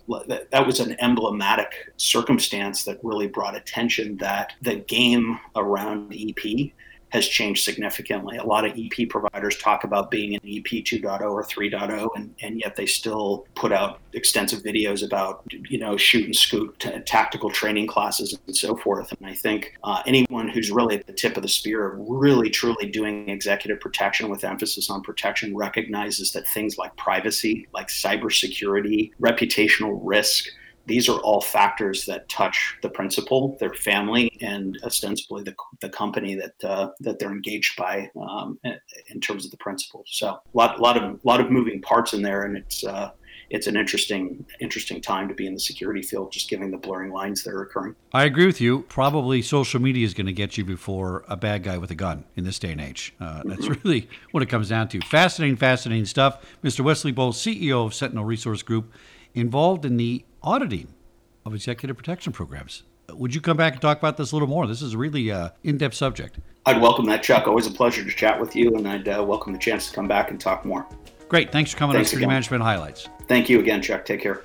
that 0.50 0.66
was 0.66 0.80
an 0.80 0.94
emblematic 1.00 1.72
circumstance 1.96 2.84
that 2.84 2.98
really 3.02 3.28
brought 3.28 3.56
attention 3.56 4.18
that 4.18 4.52
the 4.60 4.76
game 4.76 5.38
around 5.56 6.12
EP 6.14 6.72
has 7.12 7.28
changed 7.28 7.62
significantly. 7.62 8.38
A 8.38 8.44
lot 8.44 8.64
of 8.64 8.72
EP 8.78 9.06
providers 9.08 9.58
talk 9.58 9.84
about 9.84 10.10
being 10.10 10.34
an 10.34 10.40
EP 10.44 10.64
2.0 10.64 11.20
or 11.20 11.44
3.0, 11.44 12.08
and, 12.16 12.34
and 12.40 12.58
yet 12.58 12.74
they 12.74 12.86
still 12.86 13.46
put 13.54 13.70
out 13.70 14.00
extensive 14.14 14.62
videos 14.62 15.04
about, 15.04 15.44
you 15.68 15.78
know, 15.78 15.94
shoot 15.98 16.24
and 16.24 16.34
scoot 16.34 16.74
t- 16.78 16.98
tactical 17.00 17.50
training 17.50 17.86
classes 17.86 18.38
and 18.46 18.56
so 18.56 18.74
forth. 18.76 19.12
And 19.12 19.28
I 19.28 19.34
think 19.34 19.74
uh, 19.84 20.02
anyone 20.06 20.48
who's 20.48 20.70
really 20.70 20.98
at 20.98 21.06
the 21.06 21.12
tip 21.12 21.36
of 21.36 21.42
the 21.42 21.50
spear 21.50 21.92
of 21.92 21.98
really 22.00 22.48
truly 22.48 22.88
doing 22.88 23.28
executive 23.28 23.78
protection 23.78 24.30
with 24.30 24.42
emphasis 24.42 24.88
on 24.88 25.02
protection 25.02 25.54
recognizes 25.54 26.32
that 26.32 26.48
things 26.48 26.78
like 26.78 26.96
privacy, 26.96 27.68
like 27.74 27.88
cybersecurity, 27.88 29.10
reputational 29.20 30.00
risk, 30.02 30.46
these 30.86 31.08
are 31.08 31.18
all 31.20 31.40
factors 31.40 32.04
that 32.06 32.28
touch 32.28 32.76
the 32.82 32.88
principal, 32.88 33.56
their 33.60 33.74
family, 33.74 34.36
and 34.40 34.78
ostensibly 34.84 35.42
the, 35.42 35.54
the 35.80 35.88
company 35.88 36.34
that 36.34 36.64
uh, 36.64 36.88
that 37.00 37.18
they're 37.18 37.30
engaged 37.30 37.76
by 37.76 38.10
um, 38.20 38.58
in 39.08 39.20
terms 39.20 39.44
of 39.44 39.50
the 39.50 39.56
principal. 39.58 40.04
So 40.06 40.28
a 40.28 40.40
lot, 40.54 40.80
lot 40.80 41.02
of 41.02 41.20
lot 41.24 41.40
of 41.40 41.50
moving 41.50 41.80
parts 41.82 42.12
in 42.12 42.22
there, 42.22 42.44
and 42.44 42.56
it's 42.56 42.84
uh, 42.84 43.12
it's 43.50 43.66
an 43.66 43.76
interesting 43.76 44.44
interesting 44.60 45.00
time 45.00 45.28
to 45.28 45.34
be 45.34 45.46
in 45.46 45.54
the 45.54 45.60
security 45.60 46.02
field, 46.02 46.32
just 46.32 46.48
given 46.48 46.70
the 46.70 46.78
blurring 46.78 47.12
lines 47.12 47.44
that 47.44 47.52
are 47.52 47.62
occurring. 47.62 47.94
I 48.12 48.24
agree 48.24 48.46
with 48.46 48.60
you. 48.60 48.82
Probably 48.88 49.42
social 49.42 49.80
media 49.80 50.04
is 50.04 50.14
going 50.14 50.26
to 50.26 50.32
get 50.32 50.56
you 50.56 50.64
before 50.64 51.24
a 51.28 51.36
bad 51.36 51.62
guy 51.62 51.78
with 51.78 51.90
a 51.90 51.94
gun 51.94 52.24
in 52.34 52.44
this 52.44 52.58
day 52.58 52.72
and 52.72 52.80
age. 52.80 53.14
Uh, 53.20 53.42
that's 53.44 53.66
mm-hmm. 53.66 53.88
really 53.88 54.08
what 54.32 54.42
it 54.42 54.46
comes 54.46 54.68
down 54.68 54.88
to. 54.88 55.00
Fascinating, 55.02 55.56
fascinating 55.56 56.06
stuff. 56.06 56.44
Mr. 56.64 56.80
Wesley 56.80 57.12
Bowles, 57.12 57.38
CEO 57.38 57.86
of 57.86 57.94
Sentinel 57.94 58.24
Resource 58.24 58.62
Group, 58.62 58.92
involved 59.34 59.84
in 59.84 59.96
the 59.96 60.24
auditing 60.42 60.88
of 61.44 61.54
executive 61.54 61.96
protection 61.96 62.32
programs. 62.32 62.82
Would 63.10 63.34
you 63.34 63.40
come 63.40 63.56
back 63.56 63.74
and 63.74 63.82
talk 63.82 63.98
about 63.98 64.16
this 64.16 64.32
a 64.32 64.34
little 64.34 64.48
more? 64.48 64.66
This 64.66 64.82
is 64.82 64.94
a 64.94 64.98
really 64.98 65.30
uh, 65.30 65.50
in-depth 65.64 65.94
subject. 65.94 66.38
I'd 66.64 66.80
welcome 66.80 67.04
that, 67.06 67.22
Chuck. 67.22 67.46
Always 67.46 67.66
a 67.66 67.70
pleasure 67.70 68.04
to 68.04 68.10
chat 68.10 68.40
with 68.40 68.54
you, 68.54 68.74
and 68.76 68.88
I'd 68.88 69.08
uh, 69.08 69.24
welcome 69.26 69.52
the 69.52 69.58
chance 69.58 69.88
to 69.88 69.94
come 69.94 70.06
back 70.06 70.30
and 70.30 70.40
talk 70.40 70.64
more. 70.64 70.86
Great. 71.28 71.50
Thanks 71.50 71.72
for 71.72 71.78
coming 71.78 71.94
Thanks 71.94 72.08
on 72.08 72.10
Security 72.10 72.28
Management 72.28 72.62
Highlights. 72.62 73.08
Thank 73.26 73.48
you 73.48 73.58
again, 73.58 73.82
Chuck. 73.82 74.04
Take 74.04 74.20
care. 74.20 74.42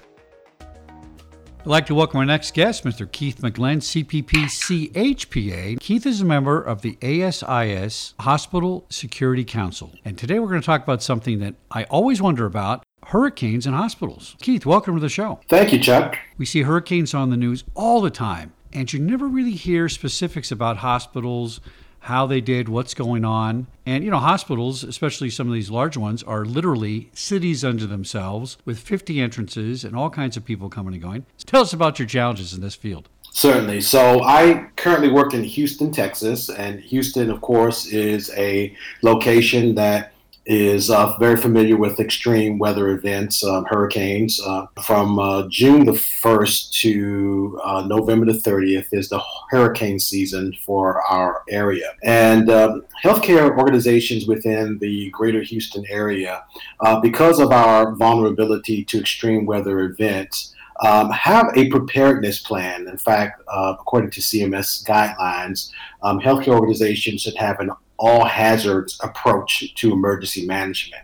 I'd 1.67 1.71
like 1.71 1.85
to 1.87 1.95
welcome 1.95 2.19
our 2.19 2.25
next 2.25 2.53
guest, 2.53 2.85
Mr. 2.85 3.11
Keith 3.11 3.39
McGlenn, 3.41 3.79
CPP 3.81 4.93
CHPA. 4.93 5.79
Keith 5.81 6.05
is 6.05 6.21
a 6.21 6.25
member 6.25 6.61
of 6.61 6.81
the 6.81 6.97
ASIS 7.01 8.13
Hospital 8.21 8.85
Security 8.89 9.43
Council. 9.43 9.91
And 10.05 10.17
today 10.17 10.39
we're 10.39 10.47
going 10.47 10.61
to 10.61 10.65
talk 10.65 10.81
about 10.81 11.03
something 11.03 11.39
that 11.39 11.55
I 11.69 11.83
always 11.85 12.21
wonder 12.21 12.45
about 12.45 12.85
hurricanes 13.07 13.65
in 13.65 13.73
hospitals. 13.73 14.35
Keith, 14.41 14.65
welcome 14.65 14.93
to 14.93 14.99
the 14.99 15.07
show. 15.07 15.39
Thank 15.47 15.71
you, 15.71 15.79
Chuck. 15.79 16.17
We 16.37 16.45
see 16.45 16.63
hurricanes 16.63 17.13
on 17.13 17.29
the 17.29 17.37
news 17.37 17.63
all 17.73 18.01
the 18.01 18.09
time, 18.09 18.51
and 18.73 18.91
you 18.91 18.99
never 18.99 19.27
really 19.27 19.53
hear 19.53 19.87
specifics 19.87 20.51
about 20.51 20.77
hospitals, 20.77 21.61
how 22.01 22.27
they 22.27 22.41
did, 22.41 22.67
what's 22.67 22.93
going 22.93 23.23
on. 23.23 23.67
And, 23.85 24.03
you 24.03 24.11
know, 24.11 24.17
hospitals, 24.17 24.83
especially 24.83 25.29
some 25.29 25.47
of 25.47 25.53
these 25.53 25.71
large 25.71 25.95
ones, 25.95 26.21
are 26.23 26.43
literally 26.43 27.09
cities 27.13 27.63
unto 27.63 27.87
themselves 27.87 28.57
with 28.65 28.77
50 28.77 29.21
entrances 29.21 29.85
and 29.85 29.95
all 29.95 30.09
kinds 30.09 30.35
of 30.35 30.43
people 30.43 30.67
coming 30.67 30.93
and 30.93 31.01
going. 31.01 31.25
So 31.37 31.45
tell 31.45 31.61
us 31.61 31.71
about 31.71 31.99
your 31.99 32.09
challenges 32.09 32.53
in 32.53 32.59
this 32.59 32.75
field. 32.75 33.07
Certainly. 33.31 33.81
So 33.81 34.21
I 34.23 34.67
currently 34.75 35.09
work 35.09 35.33
in 35.33 35.45
Houston, 35.45 35.93
Texas, 35.93 36.49
and 36.49 36.81
Houston, 36.81 37.29
of 37.29 37.39
course, 37.39 37.85
is 37.85 38.31
a 38.35 38.75
location 39.01 39.75
that 39.75 40.11
is 40.47 40.89
uh, 40.89 41.17
very 41.17 41.35
familiar 41.35 41.75
with 41.75 41.99
extreme 41.99 42.57
weather 42.57 42.89
events, 42.89 43.43
um, 43.43 43.65
hurricanes. 43.65 44.41
Uh, 44.41 44.65
from 44.81 45.19
uh, 45.19 45.45
June 45.49 45.85
the 45.85 45.91
1st 45.91 46.71
to 46.81 47.59
uh, 47.65 47.85
November 47.85 48.25
the 48.25 48.39
30th 48.39 48.87
is 48.93 49.09
the 49.09 49.21
hurricane 49.49 49.99
season 49.99 50.53
for 50.65 51.01
our 51.03 51.43
area. 51.49 51.91
And 52.03 52.49
um, 52.49 52.85
healthcare 53.03 53.57
organizations 53.57 54.25
within 54.25 54.77
the 54.79 55.09
greater 55.09 55.41
Houston 55.41 55.85
area, 55.89 56.45
uh, 56.79 57.01
because 57.01 57.41
of 57.41 57.51
our 57.51 57.93
vulnerability 57.95 58.85
to 58.85 58.99
extreme 58.99 59.45
weather 59.45 59.81
events, 59.81 60.53
um, 60.85 61.09
have 61.11 61.47
a 61.55 61.69
preparedness 61.69 62.39
plan. 62.39 62.87
In 62.87 62.97
fact, 62.97 63.41
uh, 63.47 63.75
according 63.79 64.11
to 64.11 64.21
CMS 64.21 64.85
guidelines, 64.85 65.71
um, 66.03 66.19
healthcare 66.19 66.59
organizations 66.59 67.21
should 67.21 67.37
have 67.37 67.59
an 67.59 67.71
all 67.97 68.25
hazards 68.25 68.99
approach 69.01 69.73
to 69.75 69.91
emergency 69.91 70.45
management. 70.45 71.03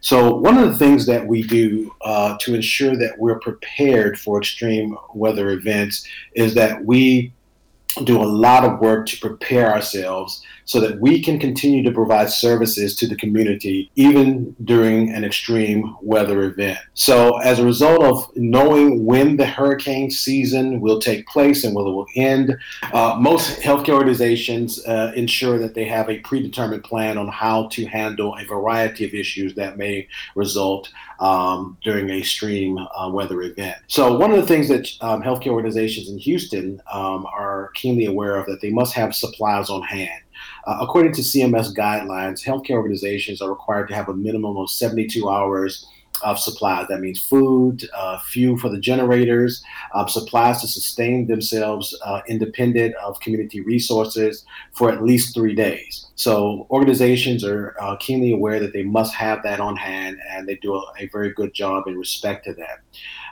So, 0.00 0.36
one 0.36 0.58
of 0.58 0.68
the 0.68 0.76
things 0.76 1.06
that 1.06 1.26
we 1.26 1.42
do 1.42 1.90
uh, 2.02 2.36
to 2.40 2.54
ensure 2.54 2.96
that 2.96 3.18
we're 3.18 3.40
prepared 3.40 4.18
for 4.18 4.38
extreme 4.38 4.96
weather 5.14 5.50
events 5.50 6.06
is 6.34 6.54
that 6.54 6.84
we 6.84 7.32
do 8.04 8.20
a 8.20 8.24
lot 8.24 8.64
of 8.64 8.78
work 8.80 9.06
to 9.06 9.18
prepare 9.18 9.72
ourselves 9.72 10.42
so 10.66 10.80
that 10.80 11.00
we 11.00 11.22
can 11.22 11.38
continue 11.38 11.82
to 11.82 11.92
provide 11.92 12.28
services 12.28 12.94
to 12.96 13.06
the 13.06 13.16
community 13.16 13.90
even 13.94 14.54
during 14.64 15.10
an 15.14 15.24
extreme 15.24 15.96
weather 16.02 16.42
event. 16.42 16.78
So, 16.94 17.38
as 17.38 17.58
a 17.58 17.64
result 17.64 18.02
of 18.02 18.36
knowing 18.36 19.06
when 19.06 19.36
the 19.36 19.46
hurricane 19.46 20.10
season 20.10 20.80
will 20.80 20.98
take 20.98 21.26
place 21.26 21.64
and 21.64 21.74
will 21.74 21.88
it 21.88 21.92
will 21.92 22.06
end, 22.16 22.56
uh, 22.92 23.16
most 23.18 23.60
healthcare 23.60 23.94
organizations 23.94 24.84
uh, 24.86 25.12
ensure 25.14 25.58
that 25.58 25.74
they 25.74 25.84
have 25.84 26.10
a 26.10 26.18
predetermined 26.20 26.84
plan 26.84 27.16
on 27.16 27.28
how 27.28 27.68
to 27.68 27.86
handle 27.86 28.36
a 28.36 28.44
variety 28.44 29.04
of 29.04 29.14
issues 29.14 29.54
that 29.54 29.78
may 29.78 30.08
result 30.34 30.90
um, 31.20 31.78
during 31.82 32.10
a 32.10 32.18
extreme 32.18 32.78
uh, 32.78 33.08
weather 33.08 33.42
event. 33.42 33.76
So, 33.86 34.18
one 34.18 34.32
of 34.32 34.36
the 34.36 34.46
things 34.46 34.68
that 34.68 34.88
um, 35.00 35.22
healthcare 35.22 35.52
organizations 35.52 36.08
in 36.08 36.18
Houston 36.18 36.82
um, 36.92 37.24
are 37.26 37.70
keenly 37.74 38.06
aware 38.06 38.36
of 38.36 38.46
that 38.46 38.60
they 38.60 38.70
must 38.70 38.94
have 38.94 39.14
supplies 39.14 39.70
on 39.70 39.82
hand. 39.82 40.22
Uh, 40.66 40.78
according 40.80 41.12
to 41.12 41.22
CMS 41.22 41.74
guidelines, 41.74 42.44
healthcare 42.44 42.76
organizations 42.76 43.40
are 43.40 43.50
required 43.50 43.88
to 43.88 43.94
have 43.94 44.08
a 44.08 44.14
minimum 44.14 44.56
of 44.56 44.68
72 44.68 45.28
hours 45.28 45.86
of 46.22 46.38
supplies. 46.38 46.88
That 46.88 47.00
means 47.00 47.20
food, 47.20 47.88
uh, 47.94 48.18
fuel 48.18 48.56
for 48.56 48.68
the 48.68 48.80
generators, 48.80 49.62
uh, 49.94 50.06
supplies 50.06 50.60
to 50.62 50.68
sustain 50.68 51.26
themselves 51.26 51.96
uh, 52.04 52.22
independent 52.28 52.94
of 52.96 53.20
community 53.20 53.60
resources 53.60 54.44
for 54.72 54.90
at 54.90 55.02
least 55.02 55.34
three 55.34 55.54
days. 55.54 56.06
So 56.14 56.66
organizations 56.70 57.44
are 57.44 57.76
uh, 57.80 57.96
keenly 57.96 58.32
aware 58.32 58.60
that 58.60 58.72
they 58.72 58.82
must 58.82 59.14
have 59.14 59.42
that 59.42 59.60
on 59.60 59.76
hand, 59.76 60.18
and 60.30 60.48
they 60.48 60.56
do 60.56 60.74
a, 60.74 60.82
a 60.98 61.08
very 61.08 61.32
good 61.32 61.54
job 61.54 61.86
in 61.86 61.98
respect 61.98 62.44
to 62.46 62.54
that. 62.54 62.80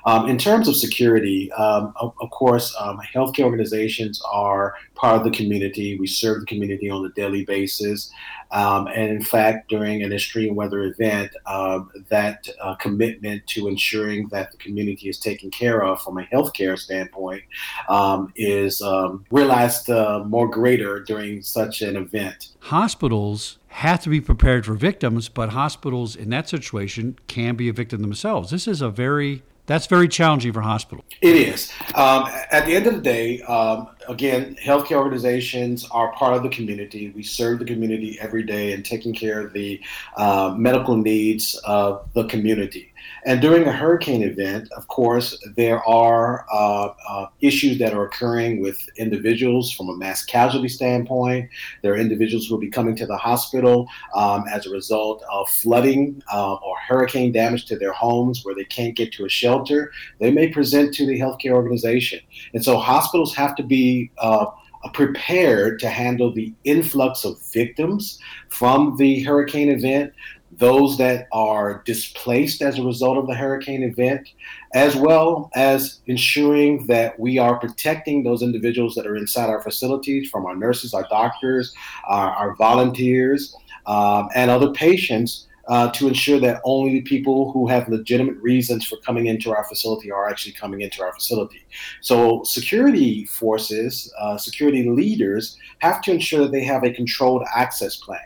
Um, 0.07 0.29
in 0.29 0.39
terms 0.39 0.69
of 0.69 0.77
security, 0.77 1.51
um, 1.53 1.93
of, 1.97 2.15
of, 2.21 2.31
course, 2.31 2.75
um, 2.79 3.01
healthcare 3.15 3.45
organizations 3.45 4.23
are 4.31 4.75
part 4.95 5.17
of 5.17 5.25
the 5.25 5.31
community. 5.31 5.99
We 5.99 6.07
serve 6.07 6.41
the 6.41 6.47
community 6.47 6.91
on 6.91 7.05
a 7.05 7.09
daily 7.11 7.45
basis. 7.45 8.11
Um, 8.51 8.87
and 8.87 9.11
in 9.11 9.23
fact, 9.23 9.69
during 9.69 10.03
an 10.03 10.13
extreme 10.13 10.55
weather 10.55 10.83
event, 10.83 11.35
uh, 11.47 11.81
that 12.09 12.47
uh, 12.61 12.75
commitment 12.77 13.47
to 13.49 13.67
ensuring 13.67 14.29
that 14.29 14.53
the 14.53 14.59
community 14.59 15.09
is 15.09 15.19
taken 15.19 15.51
care 15.51 15.83
of 15.83 16.01
from 16.03 16.19
a 16.19 16.23
healthcare 16.25 16.79
standpoint 16.79 17.43
um, 17.89 18.33
is 18.37 18.83
um, 18.83 19.25
realized 19.31 19.91
uh, 19.91 20.23
more 20.25 20.49
greater 20.49 21.01
during 21.01 21.43
such 21.43 21.83
an 21.83 21.97
event. 21.97 22.51
Hospitals 22.61 23.59
have 23.69 24.01
to 24.03 24.09
be 24.09 24.21
prepared 24.21 24.65
for 24.65 24.75
victims, 24.75 25.29
but 25.29 25.49
hospitals 25.49 26.15
in 26.15 26.31
that 26.31 26.49
situation 26.49 27.19
can 27.27 27.57
be 27.57 27.69
a 27.69 27.73
victim 27.73 28.03
themselves. 28.03 28.51
This 28.51 28.69
is 28.69 28.81
a 28.81 28.89
very 28.89 29.43
that's 29.67 29.87
very 29.87 30.09
challenging 30.09 30.53
for 30.53 30.61
hospitals. 30.61 31.07
It 31.21 31.37
is. 31.37 31.73
Um, 31.95 32.29
at 32.51 32.67
the 32.67 32.75
end 32.75 32.87
of 32.87 32.95
the 32.95 33.01
day, 33.01 33.41
um, 33.43 33.89
again, 34.09 34.57
healthcare 34.63 34.97
organizations 34.97 35.87
are 35.91 36.13
part 36.13 36.35
of 36.35 36.43
the 36.43 36.49
community. 36.51 37.11
We 37.11 37.23
serve 37.23 37.59
the 37.59 37.65
community 37.65 38.19
every 38.21 38.43
day 38.43 38.73
and 38.73 38.85
taking 38.85 39.15
care 39.15 39.41
of 39.41 39.53
the 39.53 39.81
uh, 40.17 40.55
medical 40.57 40.97
needs 40.97 41.55
of 41.65 42.09
the 42.15 42.25
community. 42.25 42.94
And 43.27 43.41
during 43.41 43.67
a 43.67 43.73
hurricane 43.73 44.23
event, 44.23 44.71
of 44.77 44.87
course, 44.89 45.39
there 45.57 45.83
are 45.85 46.45
uh, 46.53 46.93
uh, 47.09 47.27
issues 47.41 47.79
that 47.79 47.95
are 47.95 48.05
occurring 48.05 48.61
with 48.61 48.79
individuals 48.99 49.73
from 49.73 49.89
a 49.89 49.97
mass 49.97 50.25
casualty 50.25 50.69
standpoint. 50.69 51.49
There 51.83 51.95
are 51.95 51.97
individuals 51.97 52.47
who 52.47 52.55
will 52.55 52.61
be 52.61 52.71
coming 52.71 52.95
to 52.97 53.07
the 53.07 53.17
hospital 53.17 53.89
um, 54.15 54.45
as 54.53 54.67
a 54.67 54.71
result 54.71 55.25
of 55.33 55.49
flooding 55.49 56.23
uh, 56.33 56.55
or 56.55 56.77
hurricane 56.87 57.33
damage 57.33 57.65
to 57.67 57.79
their 57.79 57.93
homes 57.93 58.45
where 58.45 58.55
they 58.55 58.65
can't 58.65 58.95
get 58.95 59.13
to 59.15 59.25
a 59.25 59.29
shelter. 59.29 59.91
They 60.21 60.31
may 60.31 60.49
present 60.49 60.95
to 60.95 61.07
the 61.07 61.19
healthcare 61.19 61.53
organization. 61.53 62.21
And 62.53 62.63
so 62.63 62.77
hospitals 62.77 63.35
have 63.37 63.55
to 63.57 63.63
be 63.63 64.11
uh, 64.19 64.47
prepared 64.93 65.79
to 65.81 65.89
handle 65.89 66.33
the 66.33 66.53
influx 66.65 67.25
of 67.25 67.41
victims 67.53 68.19
from 68.49 68.97
the 68.97 69.23
hurricane 69.23 69.71
event, 69.71 70.13
those 70.59 70.99
that 70.99 71.27
are 71.33 71.83
displaced 71.85 72.63
as 72.63 72.79
a 72.79 72.83
result 72.83 73.19
of 73.19 73.27
the 73.27 73.35
hurricane 73.35 73.83
event, 73.83 74.29
as 74.75 74.95
well 74.95 75.51
as 75.55 76.01
ensuring 76.07 76.87
that 76.87 77.19
we 77.19 77.39
are 77.39 77.59
protecting 77.59 78.23
those 78.23 78.43
individuals 78.43 78.95
that 78.95 79.07
are 79.07 79.17
inside 79.17 79.49
our 79.49 79.63
facilities 79.63 80.31
from 80.31 80.47
our 80.47 80.57
nurses, 80.57 80.95
our 80.95 81.07
doctors, 81.11 81.75
our, 82.07 82.31
our 82.31 82.55
volunteers, 82.57 83.55
um, 83.87 84.29
and 84.35 84.51
other 84.51 84.71
patients. 84.73 85.47
Uh, 85.67 85.91
to 85.93 86.07
ensure 86.07 86.39
that 86.39 86.61
only 86.65 86.93
the 86.93 87.01
people 87.01 87.51
who 87.51 87.67
have 87.67 87.89
legitimate 87.89 88.37
reasons 88.43 88.87
for 88.87 88.99
coming 88.99 89.29
into 89.29 89.51
our 89.51 89.65
facility 89.65 90.13
are 90.13 90.29
actually 90.29 90.53
coming 90.53 90.83
into 90.83 91.03
our 91.03 91.11
facility. 91.15 91.65
So, 92.03 92.43
security 92.45 93.25
forces, 93.25 94.13
uh, 94.21 94.37
security 94.37 94.87
leaders 94.91 95.57
have 95.79 96.03
to 96.03 96.13
ensure 96.13 96.43
that 96.43 96.53
they 96.53 96.65
have 96.65 96.85
a 96.85 96.93
controlled 96.93 97.45
access 97.57 97.97
plan 97.97 98.21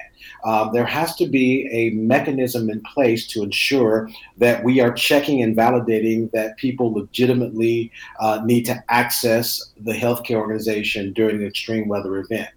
um, 0.45 0.71
there 0.73 0.87
has 0.87 1.14
to 1.16 1.26
be 1.26 1.68
a 1.73 1.90
mechanism 1.90 2.71
in 2.71 2.80
place 2.83 3.26
to 3.28 3.42
ensure 3.42 4.09
that 4.37 4.64
we 4.64 4.80
are 4.80 4.92
checking 4.92 5.42
and 5.42 5.57
validating 5.57 6.30
that 6.33 6.57
people 6.57 6.92
legitimately 6.92 7.90
uh, 8.21 8.40
need 8.45 8.64
to 8.64 8.83
access 8.88 9.73
the 9.80 9.92
healthcare 9.92 10.37
organization 10.37 11.12
during 11.12 11.37
an 11.37 11.47
extreme 11.47 11.88
weather 11.88 12.18
event. 12.18 12.49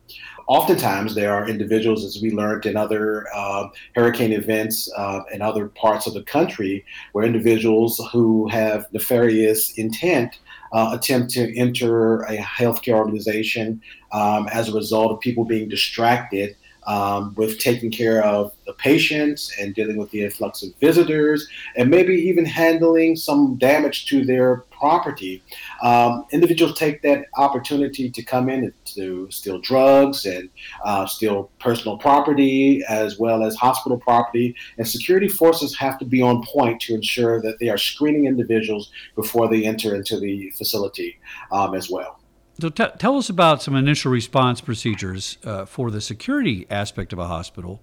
Oftentimes, 0.47 1.15
there 1.15 1.33
are 1.33 1.47
individuals, 1.47 2.03
as 2.03 2.21
we 2.21 2.31
learned 2.31 2.65
in 2.65 2.75
other 2.75 3.25
uh, 3.33 3.69
hurricane 3.95 4.33
events 4.33 4.91
uh, 4.97 5.21
in 5.31 5.41
other 5.41 5.69
parts 5.69 6.07
of 6.07 6.13
the 6.13 6.23
country, 6.23 6.83
where 7.13 7.23
individuals 7.23 8.01
who 8.11 8.49
have 8.49 8.85
nefarious 8.91 9.77
intent 9.77 10.39
uh, 10.73 10.89
attempt 10.93 11.29
to 11.31 11.57
enter 11.57 12.23
a 12.23 12.37
healthcare 12.37 12.95
organization 12.95 13.81
um, 14.11 14.47
as 14.51 14.67
a 14.67 14.73
result 14.73 15.11
of 15.11 15.19
people 15.19 15.45
being 15.45 15.69
distracted 15.69 16.55
um, 16.87 17.33
with 17.35 17.59
taking 17.59 17.91
care 17.91 18.23
of 18.23 18.53
the 18.65 18.73
patients 18.73 19.53
and 19.59 19.75
dealing 19.75 19.97
with 19.97 20.09
the 20.11 20.23
influx 20.23 20.63
of 20.63 20.73
visitors 20.79 21.47
and 21.75 21.89
maybe 21.89 22.15
even 22.15 22.45
handling 22.45 23.15
some 23.15 23.55
damage 23.57 24.05
to 24.07 24.25
their 24.25 24.65
property. 24.71 25.43
Um, 25.83 26.25
individuals 26.31 26.77
take 26.77 27.01
that 27.03 27.25
opportunity 27.37 28.09
to 28.09 28.23
come 28.23 28.49
in 28.49 28.63
and 28.63 28.73
to 28.85 29.29
steal 29.29 29.59
drugs 29.59 30.25
and 30.25 30.49
uh, 30.83 31.05
steal 31.05 31.51
personal 31.59 31.97
property 31.97 32.83
as 32.89 33.19
well 33.19 33.43
as 33.43 33.55
hospital 33.55 33.97
property. 33.97 34.55
And 34.77 34.87
security 34.87 35.27
forces 35.27 35.77
have 35.77 35.99
to 35.99 36.05
be 36.05 36.21
on 36.21 36.43
point 36.45 36.81
to 36.81 36.95
ensure 36.95 37.41
that 37.41 37.59
they 37.59 37.69
are 37.69 37.77
screening 37.77 38.25
individuals 38.25 38.91
before 39.15 39.47
they 39.49 39.65
enter 39.65 39.95
into 39.95 40.19
the 40.19 40.49
facility 40.51 41.19
um, 41.51 41.75
as 41.75 41.89
well. 41.89 42.20
So 42.59 42.69
t- 42.69 42.85
tell 42.97 43.17
us 43.17 43.29
about 43.29 43.61
some 43.61 43.75
initial 43.75 44.11
response 44.11 44.61
procedures 44.61 45.37
uh, 45.43 45.65
for 45.65 45.89
the 45.89 46.01
security 46.01 46.67
aspect 46.69 47.13
of 47.13 47.19
a 47.19 47.27
hospital 47.27 47.81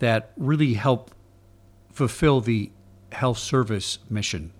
that 0.00 0.32
really 0.36 0.74
help 0.74 1.14
fulfill 1.92 2.40
the 2.40 2.70
health 3.12 3.38
service 3.38 3.98
mission. 4.10 4.52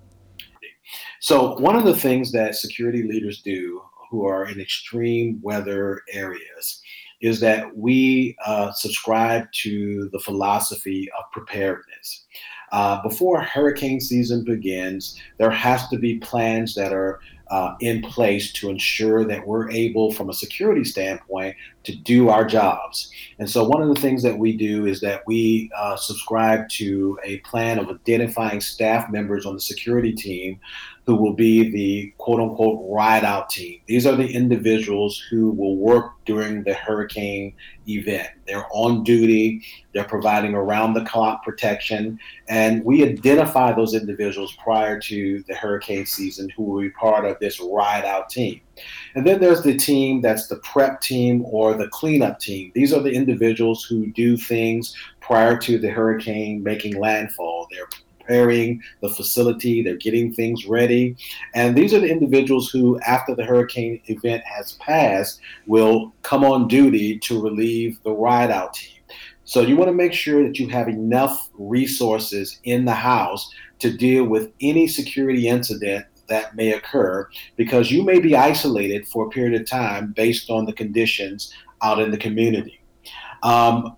So 1.20 1.58
one 1.58 1.76
of 1.76 1.84
the 1.84 1.96
things 1.96 2.32
that 2.32 2.54
security 2.54 3.02
leaders 3.02 3.42
do 3.42 3.82
who 4.10 4.26
are 4.26 4.48
in 4.48 4.60
extreme 4.60 5.38
weather 5.42 6.02
areas 6.12 6.80
is 7.20 7.40
that 7.40 7.76
we 7.76 8.36
uh, 8.46 8.70
subscribe 8.72 9.50
to 9.52 10.08
the 10.12 10.20
philosophy 10.20 11.08
of 11.18 11.24
preparedness. 11.32 12.26
Uh, 12.70 13.02
before 13.02 13.40
hurricane 13.40 14.00
season 14.00 14.44
begins, 14.44 15.20
there 15.38 15.50
has 15.50 15.88
to 15.88 15.98
be 15.98 16.18
plans 16.18 16.74
that 16.74 16.92
are 16.92 17.18
uh, 17.50 17.74
in 17.80 18.02
place 18.02 18.52
to 18.52 18.68
ensure 18.68 19.24
that 19.24 19.46
we're 19.46 19.70
able, 19.70 20.12
from 20.12 20.28
a 20.28 20.34
security 20.34 20.84
standpoint, 20.84 21.56
to 21.84 21.94
do 21.94 22.28
our 22.28 22.44
jobs. 22.44 23.10
And 23.38 23.48
so, 23.48 23.64
one 23.64 23.82
of 23.82 23.94
the 23.94 24.00
things 24.00 24.22
that 24.22 24.38
we 24.38 24.56
do 24.56 24.86
is 24.86 25.00
that 25.00 25.22
we 25.26 25.70
uh, 25.76 25.96
subscribe 25.96 26.68
to 26.70 27.18
a 27.24 27.38
plan 27.38 27.78
of 27.78 27.88
identifying 27.88 28.60
staff 28.60 29.10
members 29.10 29.46
on 29.46 29.54
the 29.54 29.60
security 29.60 30.12
team 30.12 30.60
who 31.08 31.16
will 31.16 31.32
be 31.32 31.70
the 31.70 32.12
quote 32.18 32.38
unquote 32.38 32.84
ride 32.86 33.24
out 33.24 33.48
team. 33.48 33.80
These 33.86 34.06
are 34.06 34.14
the 34.14 34.28
individuals 34.28 35.18
who 35.30 35.52
will 35.52 35.78
work 35.78 36.12
during 36.26 36.64
the 36.64 36.74
hurricane 36.74 37.54
event. 37.88 38.28
They're 38.46 38.66
on 38.72 39.04
duty, 39.04 39.64
they're 39.94 40.04
providing 40.04 40.52
around 40.52 40.92
the 40.92 41.06
clock 41.06 41.42
protection, 41.42 42.20
and 42.50 42.84
we 42.84 43.02
identify 43.04 43.72
those 43.72 43.94
individuals 43.94 44.54
prior 44.62 45.00
to 45.00 45.42
the 45.48 45.54
hurricane 45.54 46.04
season 46.04 46.50
who 46.50 46.64
will 46.64 46.82
be 46.82 46.90
part 46.90 47.24
of 47.24 47.38
this 47.38 47.58
ride 47.58 48.04
out 48.04 48.28
team. 48.28 48.60
And 49.14 49.26
then 49.26 49.40
there's 49.40 49.62
the 49.62 49.78
team 49.78 50.20
that's 50.20 50.48
the 50.48 50.56
prep 50.56 51.00
team 51.00 51.42
or 51.46 51.72
the 51.72 51.88
cleanup 51.88 52.38
team. 52.38 52.70
These 52.74 52.92
are 52.92 53.00
the 53.00 53.12
individuals 53.12 53.82
who 53.82 54.08
do 54.08 54.36
things 54.36 54.94
prior 55.22 55.56
to 55.56 55.78
the 55.78 55.88
hurricane 55.88 56.62
making 56.62 57.00
landfall. 57.00 57.66
They're 57.70 57.88
preparing 58.28 58.82
the 59.00 59.08
facility, 59.08 59.82
they're 59.82 59.96
getting 59.96 60.32
things 60.32 60.66
ready. 60.66 61.16
And 61.54 61.76
these 61.76 61.94
are 61.94 62.00
the 62.00 62.10
individuals 62.10 62.68
who, 62.68 63.00
after 63.00 63.34
the 63.34 63.44
hurricane 63.44 64.00
event 64.06 64.42
has 64.44 64.72
passed, 64.72 65.40
will 65.66 66.12
come 66.22 66.44
on 66.44 66.68
duty 66.68 67.18
to 67.20 67.40
relieve 67.40 67.98
the 68.02 68.12
ride 68.12 68.50
out 68.50 68.74
team. 68.74 69.00
So 69.44 69.62
you 69.62 69.76
want 69.76 69.88
to 69.88 69.94
make 69.94 70.12
sure 70.12 70.42
that 70.46 70.58
you 70.58 70.68
have 70.68 70.88
enough 70.88 71.48
resources 71.54 72.60
in 72.64 72.84
the 72.84 72.94
house 72.94 73.50
to 73.78 73.96
deal 73.96 74.24
with 74.24 74.52
any 74.60 74.86
security 74.86 75.48
incident 75.48 76.04
that 76.28 76.54
may 76.54 76.74
occur 76.74 77.26
because 77.56 77.90
you 77.90 78.04
may 78.04 78.20
be 78.20 78.36
isolated 78.36 79.08
for 79.08 79.26
a 79.26 79.30
period 79.30 79.58
of 79.58 79.66
time 79.66 80.12
based 80.12 80.50
on 80.50 80.66
the 80.66 80.72
conditions 80.74 81.54
out 81.80 81.98
in 81.98 82.10
the 82.10 82.18
community. 82.18 82.78
Um, 83.42 83.96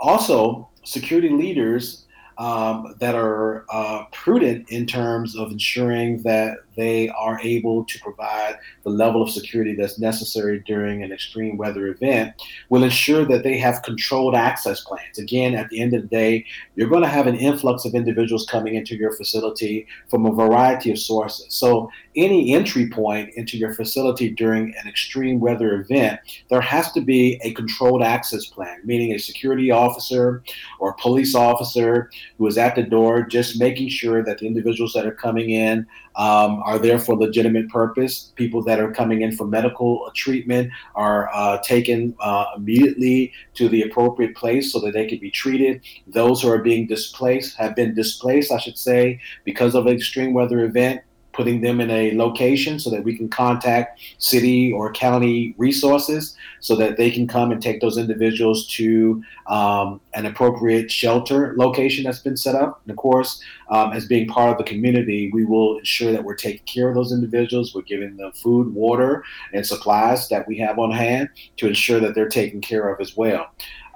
also, 0.00 0.68
security 0.82 1.28
leaders 1.28 2.07
um, 2.38 2.94
that 2.98 3.14
are 3.14 3.64
uh, 3.68 4.04
prudent 4.12 4.70
in 4.70 4.86
terms 4.86 5.36
of 5.36 5.50
ensuring 5.50 6.22
that 6.22 6.58
they 6.78 7.08
are 7.08 7.40
able 7.42 7.84
to 7.84 7.98
provide 7.98 8.56
the 8.84 8.90
level 8.90 9.20
of 9.20 9.30
security 9.30 9.74
that's 9.74 9.98
necessary 9.98 10.62
during 10.64 11.02
an 11.02 11.12
extreme 11.12 11.56
weather 11.56 11.88
event 11.88 12.32
will 12.70 12.84
ensure 12.84 13.24
that 13.24 13.42
they 13.42 13.58
have 13.58 13.82
controlled 13.82 14.36
access 14.36 14.82
plans. 14.82 15.18
Again, 15.18 15.56
at 15.56 15.68
the 15.70 15.80
end 15.80 15.92
of 15.92 16.02
the 16.02 16.08
day, 16.08 16.46
you're 16.76 16.88
going 16.88 17.02
to 17.02 17.08
have 17.08 17.26
an 17.26 17.34
influx 17.34 17.84
of 17.84 17.94
individuals 17.94 18.46
coming 18.46 18.76
into 18.76 18.96
your 18.96 19.12
facility 19.12 19.86
from 20.08 20.24
a 20.24 20.32
variety 20.32 20.92
of 20.92 20.98
sources. 20.98 21.52
So, 21.52 21.90
any 22.14 22.54
entry 22.54 22.88
point 22.88 23.30
into 23.34 23.56
your 23.56 23.74
facility 23.74 24.30
during 24.30 24.74
an 24.80 24.88
extreme 24.88 25.38
weather 25.38 25.80
event, 25.80 26.18
there 26.48 26.60
has 26.60 26.90
to 26.92 27.00
be 27.00 27.40
a 27.44 27.52
controlled 27.52 28.02
access 28.02 28.46
plan, 28.46 28.80
meaning 28.84 29.12
a 29.12 29.18
security 29.18 29.70
officer 29.70 30.42
or 30.80 30.94
police 30.94 31.34
officer 31.34 32.10
who 32.36 32.46
is 32.46 32.58
at 32.58 32.74
the 32.74 32.82
door 32.82 33.22
just 33.22 33.60
making 33.60 33.88
sure 33.88 34.24
that 34.24 34.38
the 34.38 34.46
individuals 34.46 34.92
that 34.94 35.06
are 35.06 35.12
coming 35.12 35.50
in 35.50 35.86
um, 36.16 36.60
are 36.68 36.78
there 36.78 36.98
for 36.98 37.16
legitimate 37.16 37.66
purpose. 37.70 38.30
People 38.36 38.62
that 38.62 38.78
are 38.78 38.92
coming 38.92 39.22
in 39.22 39.32
for 39.32 39.46
medical 39.46 40.10
treatment 40.14 40.70
are 40.94 41.30
uh, 41.32 41.56
taken 41.62 42.14
uh, 42.20 42.44
immediately 42.58 43.32
to 43.54 43.70
the 43.70 43.80
appropriate 43.80 44.36
place 44.36 44.70
so 44.70 44.78
that 44.80 44.92
they 44.92 45.06
can 45.06 45.18
be 45.18 45.30
treated. 45.30 45.80
Those 46.06 46.42
who 46.42 46.50
are 46.50 46.62
being 46.62 46.86
displaced 46.86 47.56
have 47.56 47.74
been 47.74 47.94
displaced, 47.94 48.52
I 48.52 48.58
should 48.58 48.76
say, 48.76 49.18
because 49.44 49.74
of 49.74 49.86
an 49.86 49.94
extreme 49.96 50.34
weather 50.34 50.62
event 50.62 51.00
putting 51.38 51.60
them 51.60 51.80
in 51.80 51.88
a 51.88 52.16
location 52.16 52.80
so 52.80 52.90
that 52.90 53.04
we 53.04 53.16
can 53.16 53.28
contact 53.28 54.00
city 54.18 54.72
or 54.72 54.92
county 54.92 55.54
resources 55.56 56.36
so 56.58 56.74
that 56.74 56.96
they 56.96 57.12
can 57.12 57.28
come 57.28 57.52
and 57.52 57.62
take 57.62 57.80
those 57.80 57.96
individuals 57.96 58.66
to 58.66 59.22
um, 59.46 60.00
an 60.14 60.26
appropriate 60.26 60.90
shelter 60.90 61.54
location 61.56 62.02
that's 62.02 62.18
been 62.18 62.36
set 62.36 62.56
up. 62.56 62.80
And 62.82 62.90
of 62.90 62.96
course, 62.96 63.40
um, 63.70 63.92
as 63.92 64.04
being 64.06 64.26
part 64.26 64.50
of 64.50 64.58
the 64.58 64.64
community, 64.64 65.30
we 65.32 65.44
will 65.44 65.78
ensure 65.78 66.10
that 66.10 66.24
we're 66.24 66.34
taking 66.34 66.66
care 66.66 66.88
of 66.88 66.96
those 66.96 67.12
individuals. 67.12 67.72
We're 67.72 67.82
giving 67.82 68.16
them 68.16 68.32
food, 68.32 68.74
water, 68.74 69.22
and 69.54 69.64
supplies 69.64 70.28
that 70.30 70.48
we 70.48 70.58
have 70.58 70.80
on 70.80 70.90
hand 70.90 71.28
to 71.58 71.68
ensure 71.68 72.00
that 72.00 72.16
they're 72.16 72.28
taken 72.28 72.60
care 72.60 72.88
of 72.92 73.00
as 73.00 73.16
well. 73.16 73.46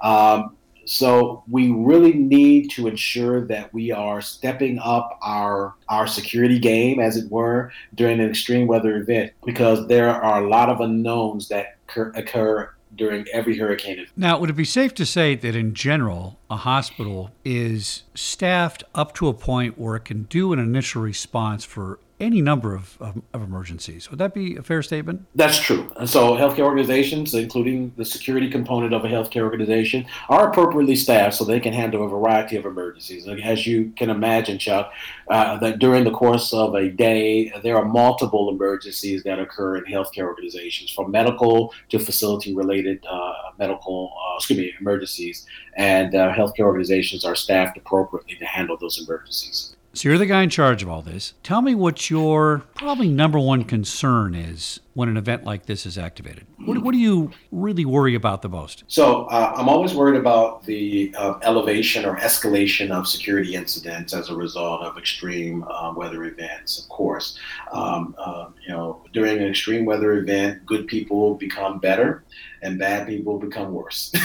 Um, 0.01 0.55
so 0.85 1.43
we 1.49 1.71
really 1.71 2.13
need 2.13 2.69
to 2.71 2.87
ensure 2.87 3.45
that 3.47 3.73
we 3.73 3.91
are 3.91 4.21
stepping 4.21 4.79
up 4.79 5.17
our 5.21 5.75
our 5.89 6.07
security 6.07 6.59
game, 6.59 6.99
as 6.99 7.17
it 7.17 7.31
were, 7.31 7.71
during 7.95 8.19
an 8.19 8.29
extreme 8.29 8.67
weather 8.67 8.97
event, 8.97 9.31
because 9.45 9.87
there 9.87 10.09
are 10.09 10.43
a 10.43 10.49
lot 10.49 10.69
of 10.69 10.81
unknowns 10.81 11.47
that 11.49 11.77
occur, 11.87 12.11
occur 12.15 12.73
during 12.95 13.25
every 13.33 13.57
hurricane. 13.57 14.05
Now, 14.15 14.37
would 14.39 14.49
it 14.49 14.55
be 14.55 14.65
safe 14.65 14.93
to 14.95 15.05
say 15.05 15.35
that 15.35 15.55
in 15.55 15.73
general, 15.73 16.37
a 16.49 16.57
hospital 16.57 17.31
is 17.43 18.03
staffed 18.13 18.83
up 18.93 19.13
to 19.15 19.27
a 19.27 19.33
point 19.33 19.79
where 19.79 19.95
it 19.95 20.05
can 20.05 20.23
do 20.23 20.53
an 20.53 20.59
initial 20.59 21.01
response 21.01 21.65
for 21.65 21.99
any 22.23 22.41
number 22.41 22.75
of, 22.75 22.97
of, 22.99 23.21
of 23.33 23.43
emergencies? 23.43 24.09
Would 24.09 24.19
that 24.19 24.33
be 24.33 24.55
a 24.55 24.63
fair 24.63 24.81
statement? 24.81 25.25
That's 25.35 25.59
true. 25.59 25.91
So, 26.05 26.35
healthcare 26.35 26.65
organizations, 26.65 27.33
including 27.33 27.93
the 27.97 28.05
security 28.05 28.49
component 28.49 28.93
of 28.93 29.05
a 29.05 29.07
healthcare 29.07 29.43
organization, 29.43 30.05
are 30.29 30.49
appropriately 30.49 30.95
staffed 30.95 31.35
so 31.35 31.43
they 31.43 31.59
can 31.59 31.73
handle 31.73 32.03
a 32.03 32.07
variety 32.07 32.55
of 32.55 32.65
emergencies. 32.65 33.27
As 33.27 33.67
you 33.67 33.91
can 33.95 34.09
imagine, 34.09 34.57
Chuck, 34.57 34.91
uh, 35.27 35.57
that 35.57 35.79
during 35.79 36.03
the 36.03 36.11
course 36.11 36.53
of 36.53 36.75
a 36.75 36.89
day, 36.89 37.51
there 37.63 37.77
are 37.77 37.85
multiple 37.85 38.49
emergencies 38.49 39.23
that 39.23 39.39
occur 39.39 39.77
in 39.77 39.85
healthcare 39.85 40.25
organizations, 40.25 40.91
from 40.91 41.11
medical 41.11 41.73
to 41.89 41.99
facility-related 41.99 43.05
uh, 43.09 43.33
medical, 43.59 44.13
uh, 44.17 44.37
excuse 44.37 44.59
me, 44.59 44.73
emergencies. 44.79 45.45
And 45.75 46.15
uh, 46.15 46.33
healthcare 46.33 46.65
organizations 46.65 47.25
are 47.25 47.35
staffed 47.35 47.77
appropriately 47.77 48.35
to 48.35 48.45
handle 48.45 48.77
those 48.77 48.99
emergencies. 49.03 49.75
So 49.95 50.09
you're 50.09 50.17
the 50.17 50.25
guy 50.25 50.41
in 50.41 50.49
charge 50.49 50.81
of 50.81 50.89
all 50.89 51.03
this. 51.03 51.35
Tell 51.43 51.61
me 51.61 51.75
what 51.75 52.09
your 52.09 52.63
probably 52.73 53.09
number 53.09 53.37
one 53.37 53.63
concern 53.63 54.33
is 54.33 54.79
when 54.95 55.07
an 55.07 55.17
event 55.17 55.43
like 55.43 55.67
this 55.67 55.85
is 55.85 55.99
activated. 55.99 56.47
What, 56.65 56.79
what 56.79 56.93
do 56.93 56.97
you 56.97 57.29
really 57.51 57.85
worry 57.85 58.15
about 58.15 58.41
the 58.41 58.49
most? 58.49 58.83
So 58.87 59.25
uh, 59.25 59.53
I'm 59.55 59.69
always 59.69 59.93
worried 59.93 60.19
about 60.19 60.63
the 60.65 61.13
uh, 61.15 61.35
elevation 61.43 62.05
or 62.05 62.17
escalation 62.17 62.89
of 62.89 63.07
security 63.07 63.53
incidents 63.53 64.15
as 64.15 64.31
a 64.31 64.35
result 64.35 64.81
of 64.81 64.97
extreme 64.97 65.63
uh, 65.65 65.93
weather 65.95 66.23
events. 66.23 66.79
Of 66.81 66.89
course, 66.89 67.37
um, 67.71 68.15
uh, 68.17 68.47
you 68.65 68.73
know, 68.73 69.03
during 69.13 69.37
an 69.37 69.47
extreme 69.47 69.85
weather 69.85 70.13
event, 70.13 70.65
good 70.65 70.87
people 70.87 71.35
become 71.35 71.77
better, 71.77 72.23
and 72.63 72.79
bad 72.79 73.07
people 73.07 73.37
become 73.37 73.71
worse. 73.71 74.11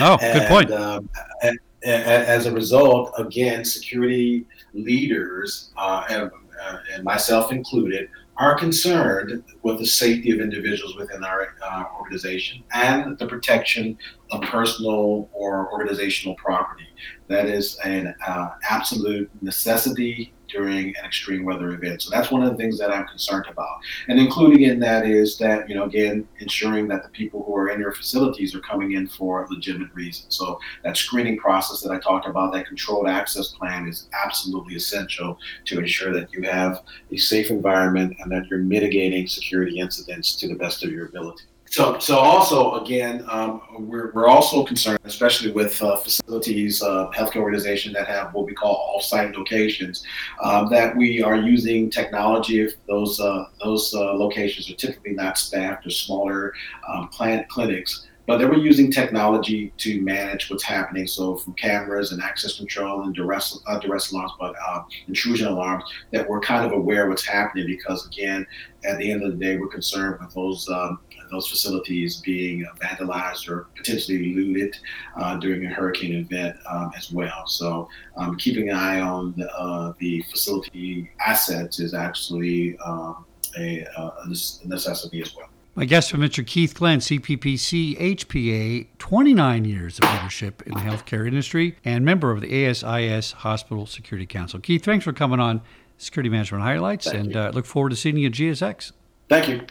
Oh, 0.00 0.16
good 0.16 0.48
point. 0.48 0.70
Um, 0.70 1.08
and, 1.42 1.58
as 1.84 2.46
a 2.46 2.52
result, 2.52 3.12
again, 3.18 3.64
security 3.64 4.46
leaders, 4.74 5.70
uh, 5.76 6.04
and, 6.10 6.30
uh, 6.62 6.76
and, 6.92 7.04
myself 7.04 7.52
included, 7.52 8.08
are 8.36 8.56
concerned 8.56 9.42
with 9.62 9.78
the 9.78 9.86
safety 9.86 10.30
of 10.30 10.40
individuals 10.40 10.96
within 10.96 11.24
our 11.24 11.54
uh, 11.62 11.84
organization 11.98 12.62
and 12.72 13.18
the 13.18 13.26
protection 13.26 13.98
of 14.30 14.40
personal 14.42 15.28
or 15.32 15.72
organizational 15.72 16.34
property. 16.36 16.86
That 17.26 17.46
is 17.46 17.78
an 17.84 18.14
uh, 18.26 18.50
absolute 18.68 19.30
necessity 19.42 20.32
during 20.48 20.88
an 20.88 21.04
extreme 21.04 21.44
weather 21.44 21.70
event. 21.70 22.02
So 22.02 22.10
that's 22.10 22.30
one 22.30 22.42
of 22.42 22.50
the 22.50 22.56
things 22.56 22.78
that 22.78 22.90
I'm 22.90 23.06
concerned 23.06 23.46
about. 23.48 23.78
And 24.08 24.18
including 24.18 24.62
in 24.62 24.80
that 24.80 25.06
is 25.06 25.38
that, 25.38 25.68
you 25.68 25.74
know, 25.74 25.84
again, 25.84 26.26
ensuring 26.40 26.88
that 26.88 27.02
the 27.02 27.08
people 27.10 27.44
who 27.44 27.54
are 27.56 27.68
in 27.68 27.80
your 27.80 27.92
facilities 27.92 28.54
are 28.54 28.60
coming 28.60 28.92
in 28.92 29.08
for 29.08 29.46
legitimate 29.50 29.94
reasons. 29.94 30.36
So 30.36 30.58
that 30.84 30.96
screening 30.96 31.38
process 31.38 31.80
that 31.82 31.92
I 31.92 31.98
talked 31.98 32.26
about, 32.26 32.52
that 32.52 32.66
controlled 32.66 33.08
access 33.08 33.48
plan 33.48 33.86
is 33.86 34.08
absolutely 34.24 34.74
essential 34.74 35.38
to 35.66 35.78
ensure 35.78 36.12
that 36.12 36.32
you 36.32 36.42
have 36.42 36.82
a 37.12 37.16
safe 37.16 37.50
environment 37.50 38.16
and 38.20 38.30
that 38.32 38.46
you're 38.48 38.58
mitigating 38.58 39.26
security 39.26 39.78
incidents 39.78 40.36
to 40.36 40.48
the 40.48 40.54
best 40.54 40.84
of 40.84 40.90
your 40.90 41.06
ability. 41.06 41.44
So, 41.70 41.98
so 41.98 42.18
also 42.18 42.74
again, 42.76 43.24
um, 43.28 43.60
we're, 43.78 44.10
we're 44.12 44.26
also 44.26 44.64
concerned, 44.64 44.98
especially 45.04 45.52
with 45.52 45.80
uh, 45.82 45.96
facilities, 45.96 46.82
uh, 46.82 47.10
healthcare 47.14 47.42
organizations 47.42 47.94
that 47.94 48.06
have 48.08 48.32
what 48.32 48.46
we 48.46 48.54
call 48.54 48.74
off-site 48.94 49.36
locations, 49.36 50.04
um, 50.42 50.68
that 50.70 50.96
we 50.96 51.22
are 51.22 51.36
using 51.36 51.90
technology. 51.90 52.60
If 52.60 52.74
those 52.86 53.20
uh, 53.20 53.44
those 53.62 53.94
uh, 53.94 54.14
locations 54.14 54.70
are 54.70 54.76
typically 54.76 55.12
not 55.12 55.36
staffed 55.36 55.86
or 55.86 55.90
smaller 55.90 56.54
um, 56.88 57.08
plant 57.08 57.48
clinics, 57.48 58.08
but 58.28 58.36
they 58.36 58.44
were 58.44 58.58
using 58.58 58.90
technology 58.90 59.72
to 59.78 60.02
manage 60.02 60.50
what's 60.50 60.62
happening. 60.62 61.06
So 61.06 61.36
from 61.36 61.54
cameras 61.54 62.12
and 62.12 62.22
access 62.22 62.58
control 62.58 63.04
and 63.04 63.14
duress, 63.14 63.58
uh, 63.66 63.78
duress 63.78 64.12
alarms, 64.12 64.32
but 64.38 64.54
uh, 64.68 64.82
intrusion 65.06 65.48
alarms, 65.48 65.84
that 66.12 66.28
we're 66.28 66.40
kind 66.40 66.66
of 66.66 66.72
aware 66.72 67.04
of 67.04 67.08
what's 67.08 67.26
happening 67.26 67.66
because 67.66 68.06
again, 68.06 68.46
at 68.84 68.98
the 68.98 69.10
end 69.10 69.22
of 69.22 69.32
the 69.32 69.38
day, 69.38 69.56
we're 69.56 69.66
concerned 69.66 70.18
with 70.20 70.34
those 70.34 70.68
um, 70.68 71.00
those 71.30 71.48
facilities 71.48 72.20
being 72.20 72.66
vandalized 72.80 73.48
or 73.48 73.68
potentially 73.76 74.34
looted 74.34 74.76
uh, 75.16 75.36
during 75.36 75.64
a 75.66 75.68
hurricane 75.68 76.14
event 76.14 76.56
um, 76.70 76.90
as 76.96 77.12
well. 77.12 77.46
So 77.46 77.88
um, 78.16 78.36
keeping 78.36 78.70
an 78.70 78.76
eye 78.76 79.00
on 79.00 79.34
the, 79.36 79.50
uh, 79.54 79.92
the 79.98 80.22
facility 80.30 81.10
assets 81.24 81.80
is 81.80 81.94
actually 81.94 82.78
um, 82.78 83.24
a, 83.58 83.86
a 83.96 84.26
necessity 84.64 85.22
as 85.22 85.34
well. 85.36 85.48
My 85.78 85.84
guest 85.84 86.12
is 86.12 86.18
Mr. 86.18 86.44
Keith 86.44 86.74
Glenn, 86.74 86.98
CPPC, 86.98 87.96
HPA, 88.16 88.88
29 88.98 89.64
years 89.64 90.00
of 90.00 90.12
leadership 90.12 90.60
in 90.66 90.74
the 90.74 90.80
healthcare 90.80 91.24
industry 91.24 91.76
and 91.84 92.04
member 92.04 92.32
of 92.32 92.40
the 92.40 92.48
ASIS 92.48 93.32
Hospital 93.32 93.86
Security 93.86 94.26
Council. 94.26 94.58
Keith, 94.58 94.84
thanks 94.84 95.04
for 95.04 95.12
coming 95.12 95.38
on 95.38 95.60
Security 95.96 96.30
Management 96.30 96.64
Highlights, 96.64 97.04
Thank 97.04 97.26
and 97.26 97.36
uh, 97.36 97.50
look 97.54 97.64
forward 97.64 97.90
to 97.90 97.96
seeing 97.96 98.16
you 98.16 98.26
at 98.26 98.32
GSX. 98.32 98.90
Thank 99.28 99.48
you. 99.48 99.66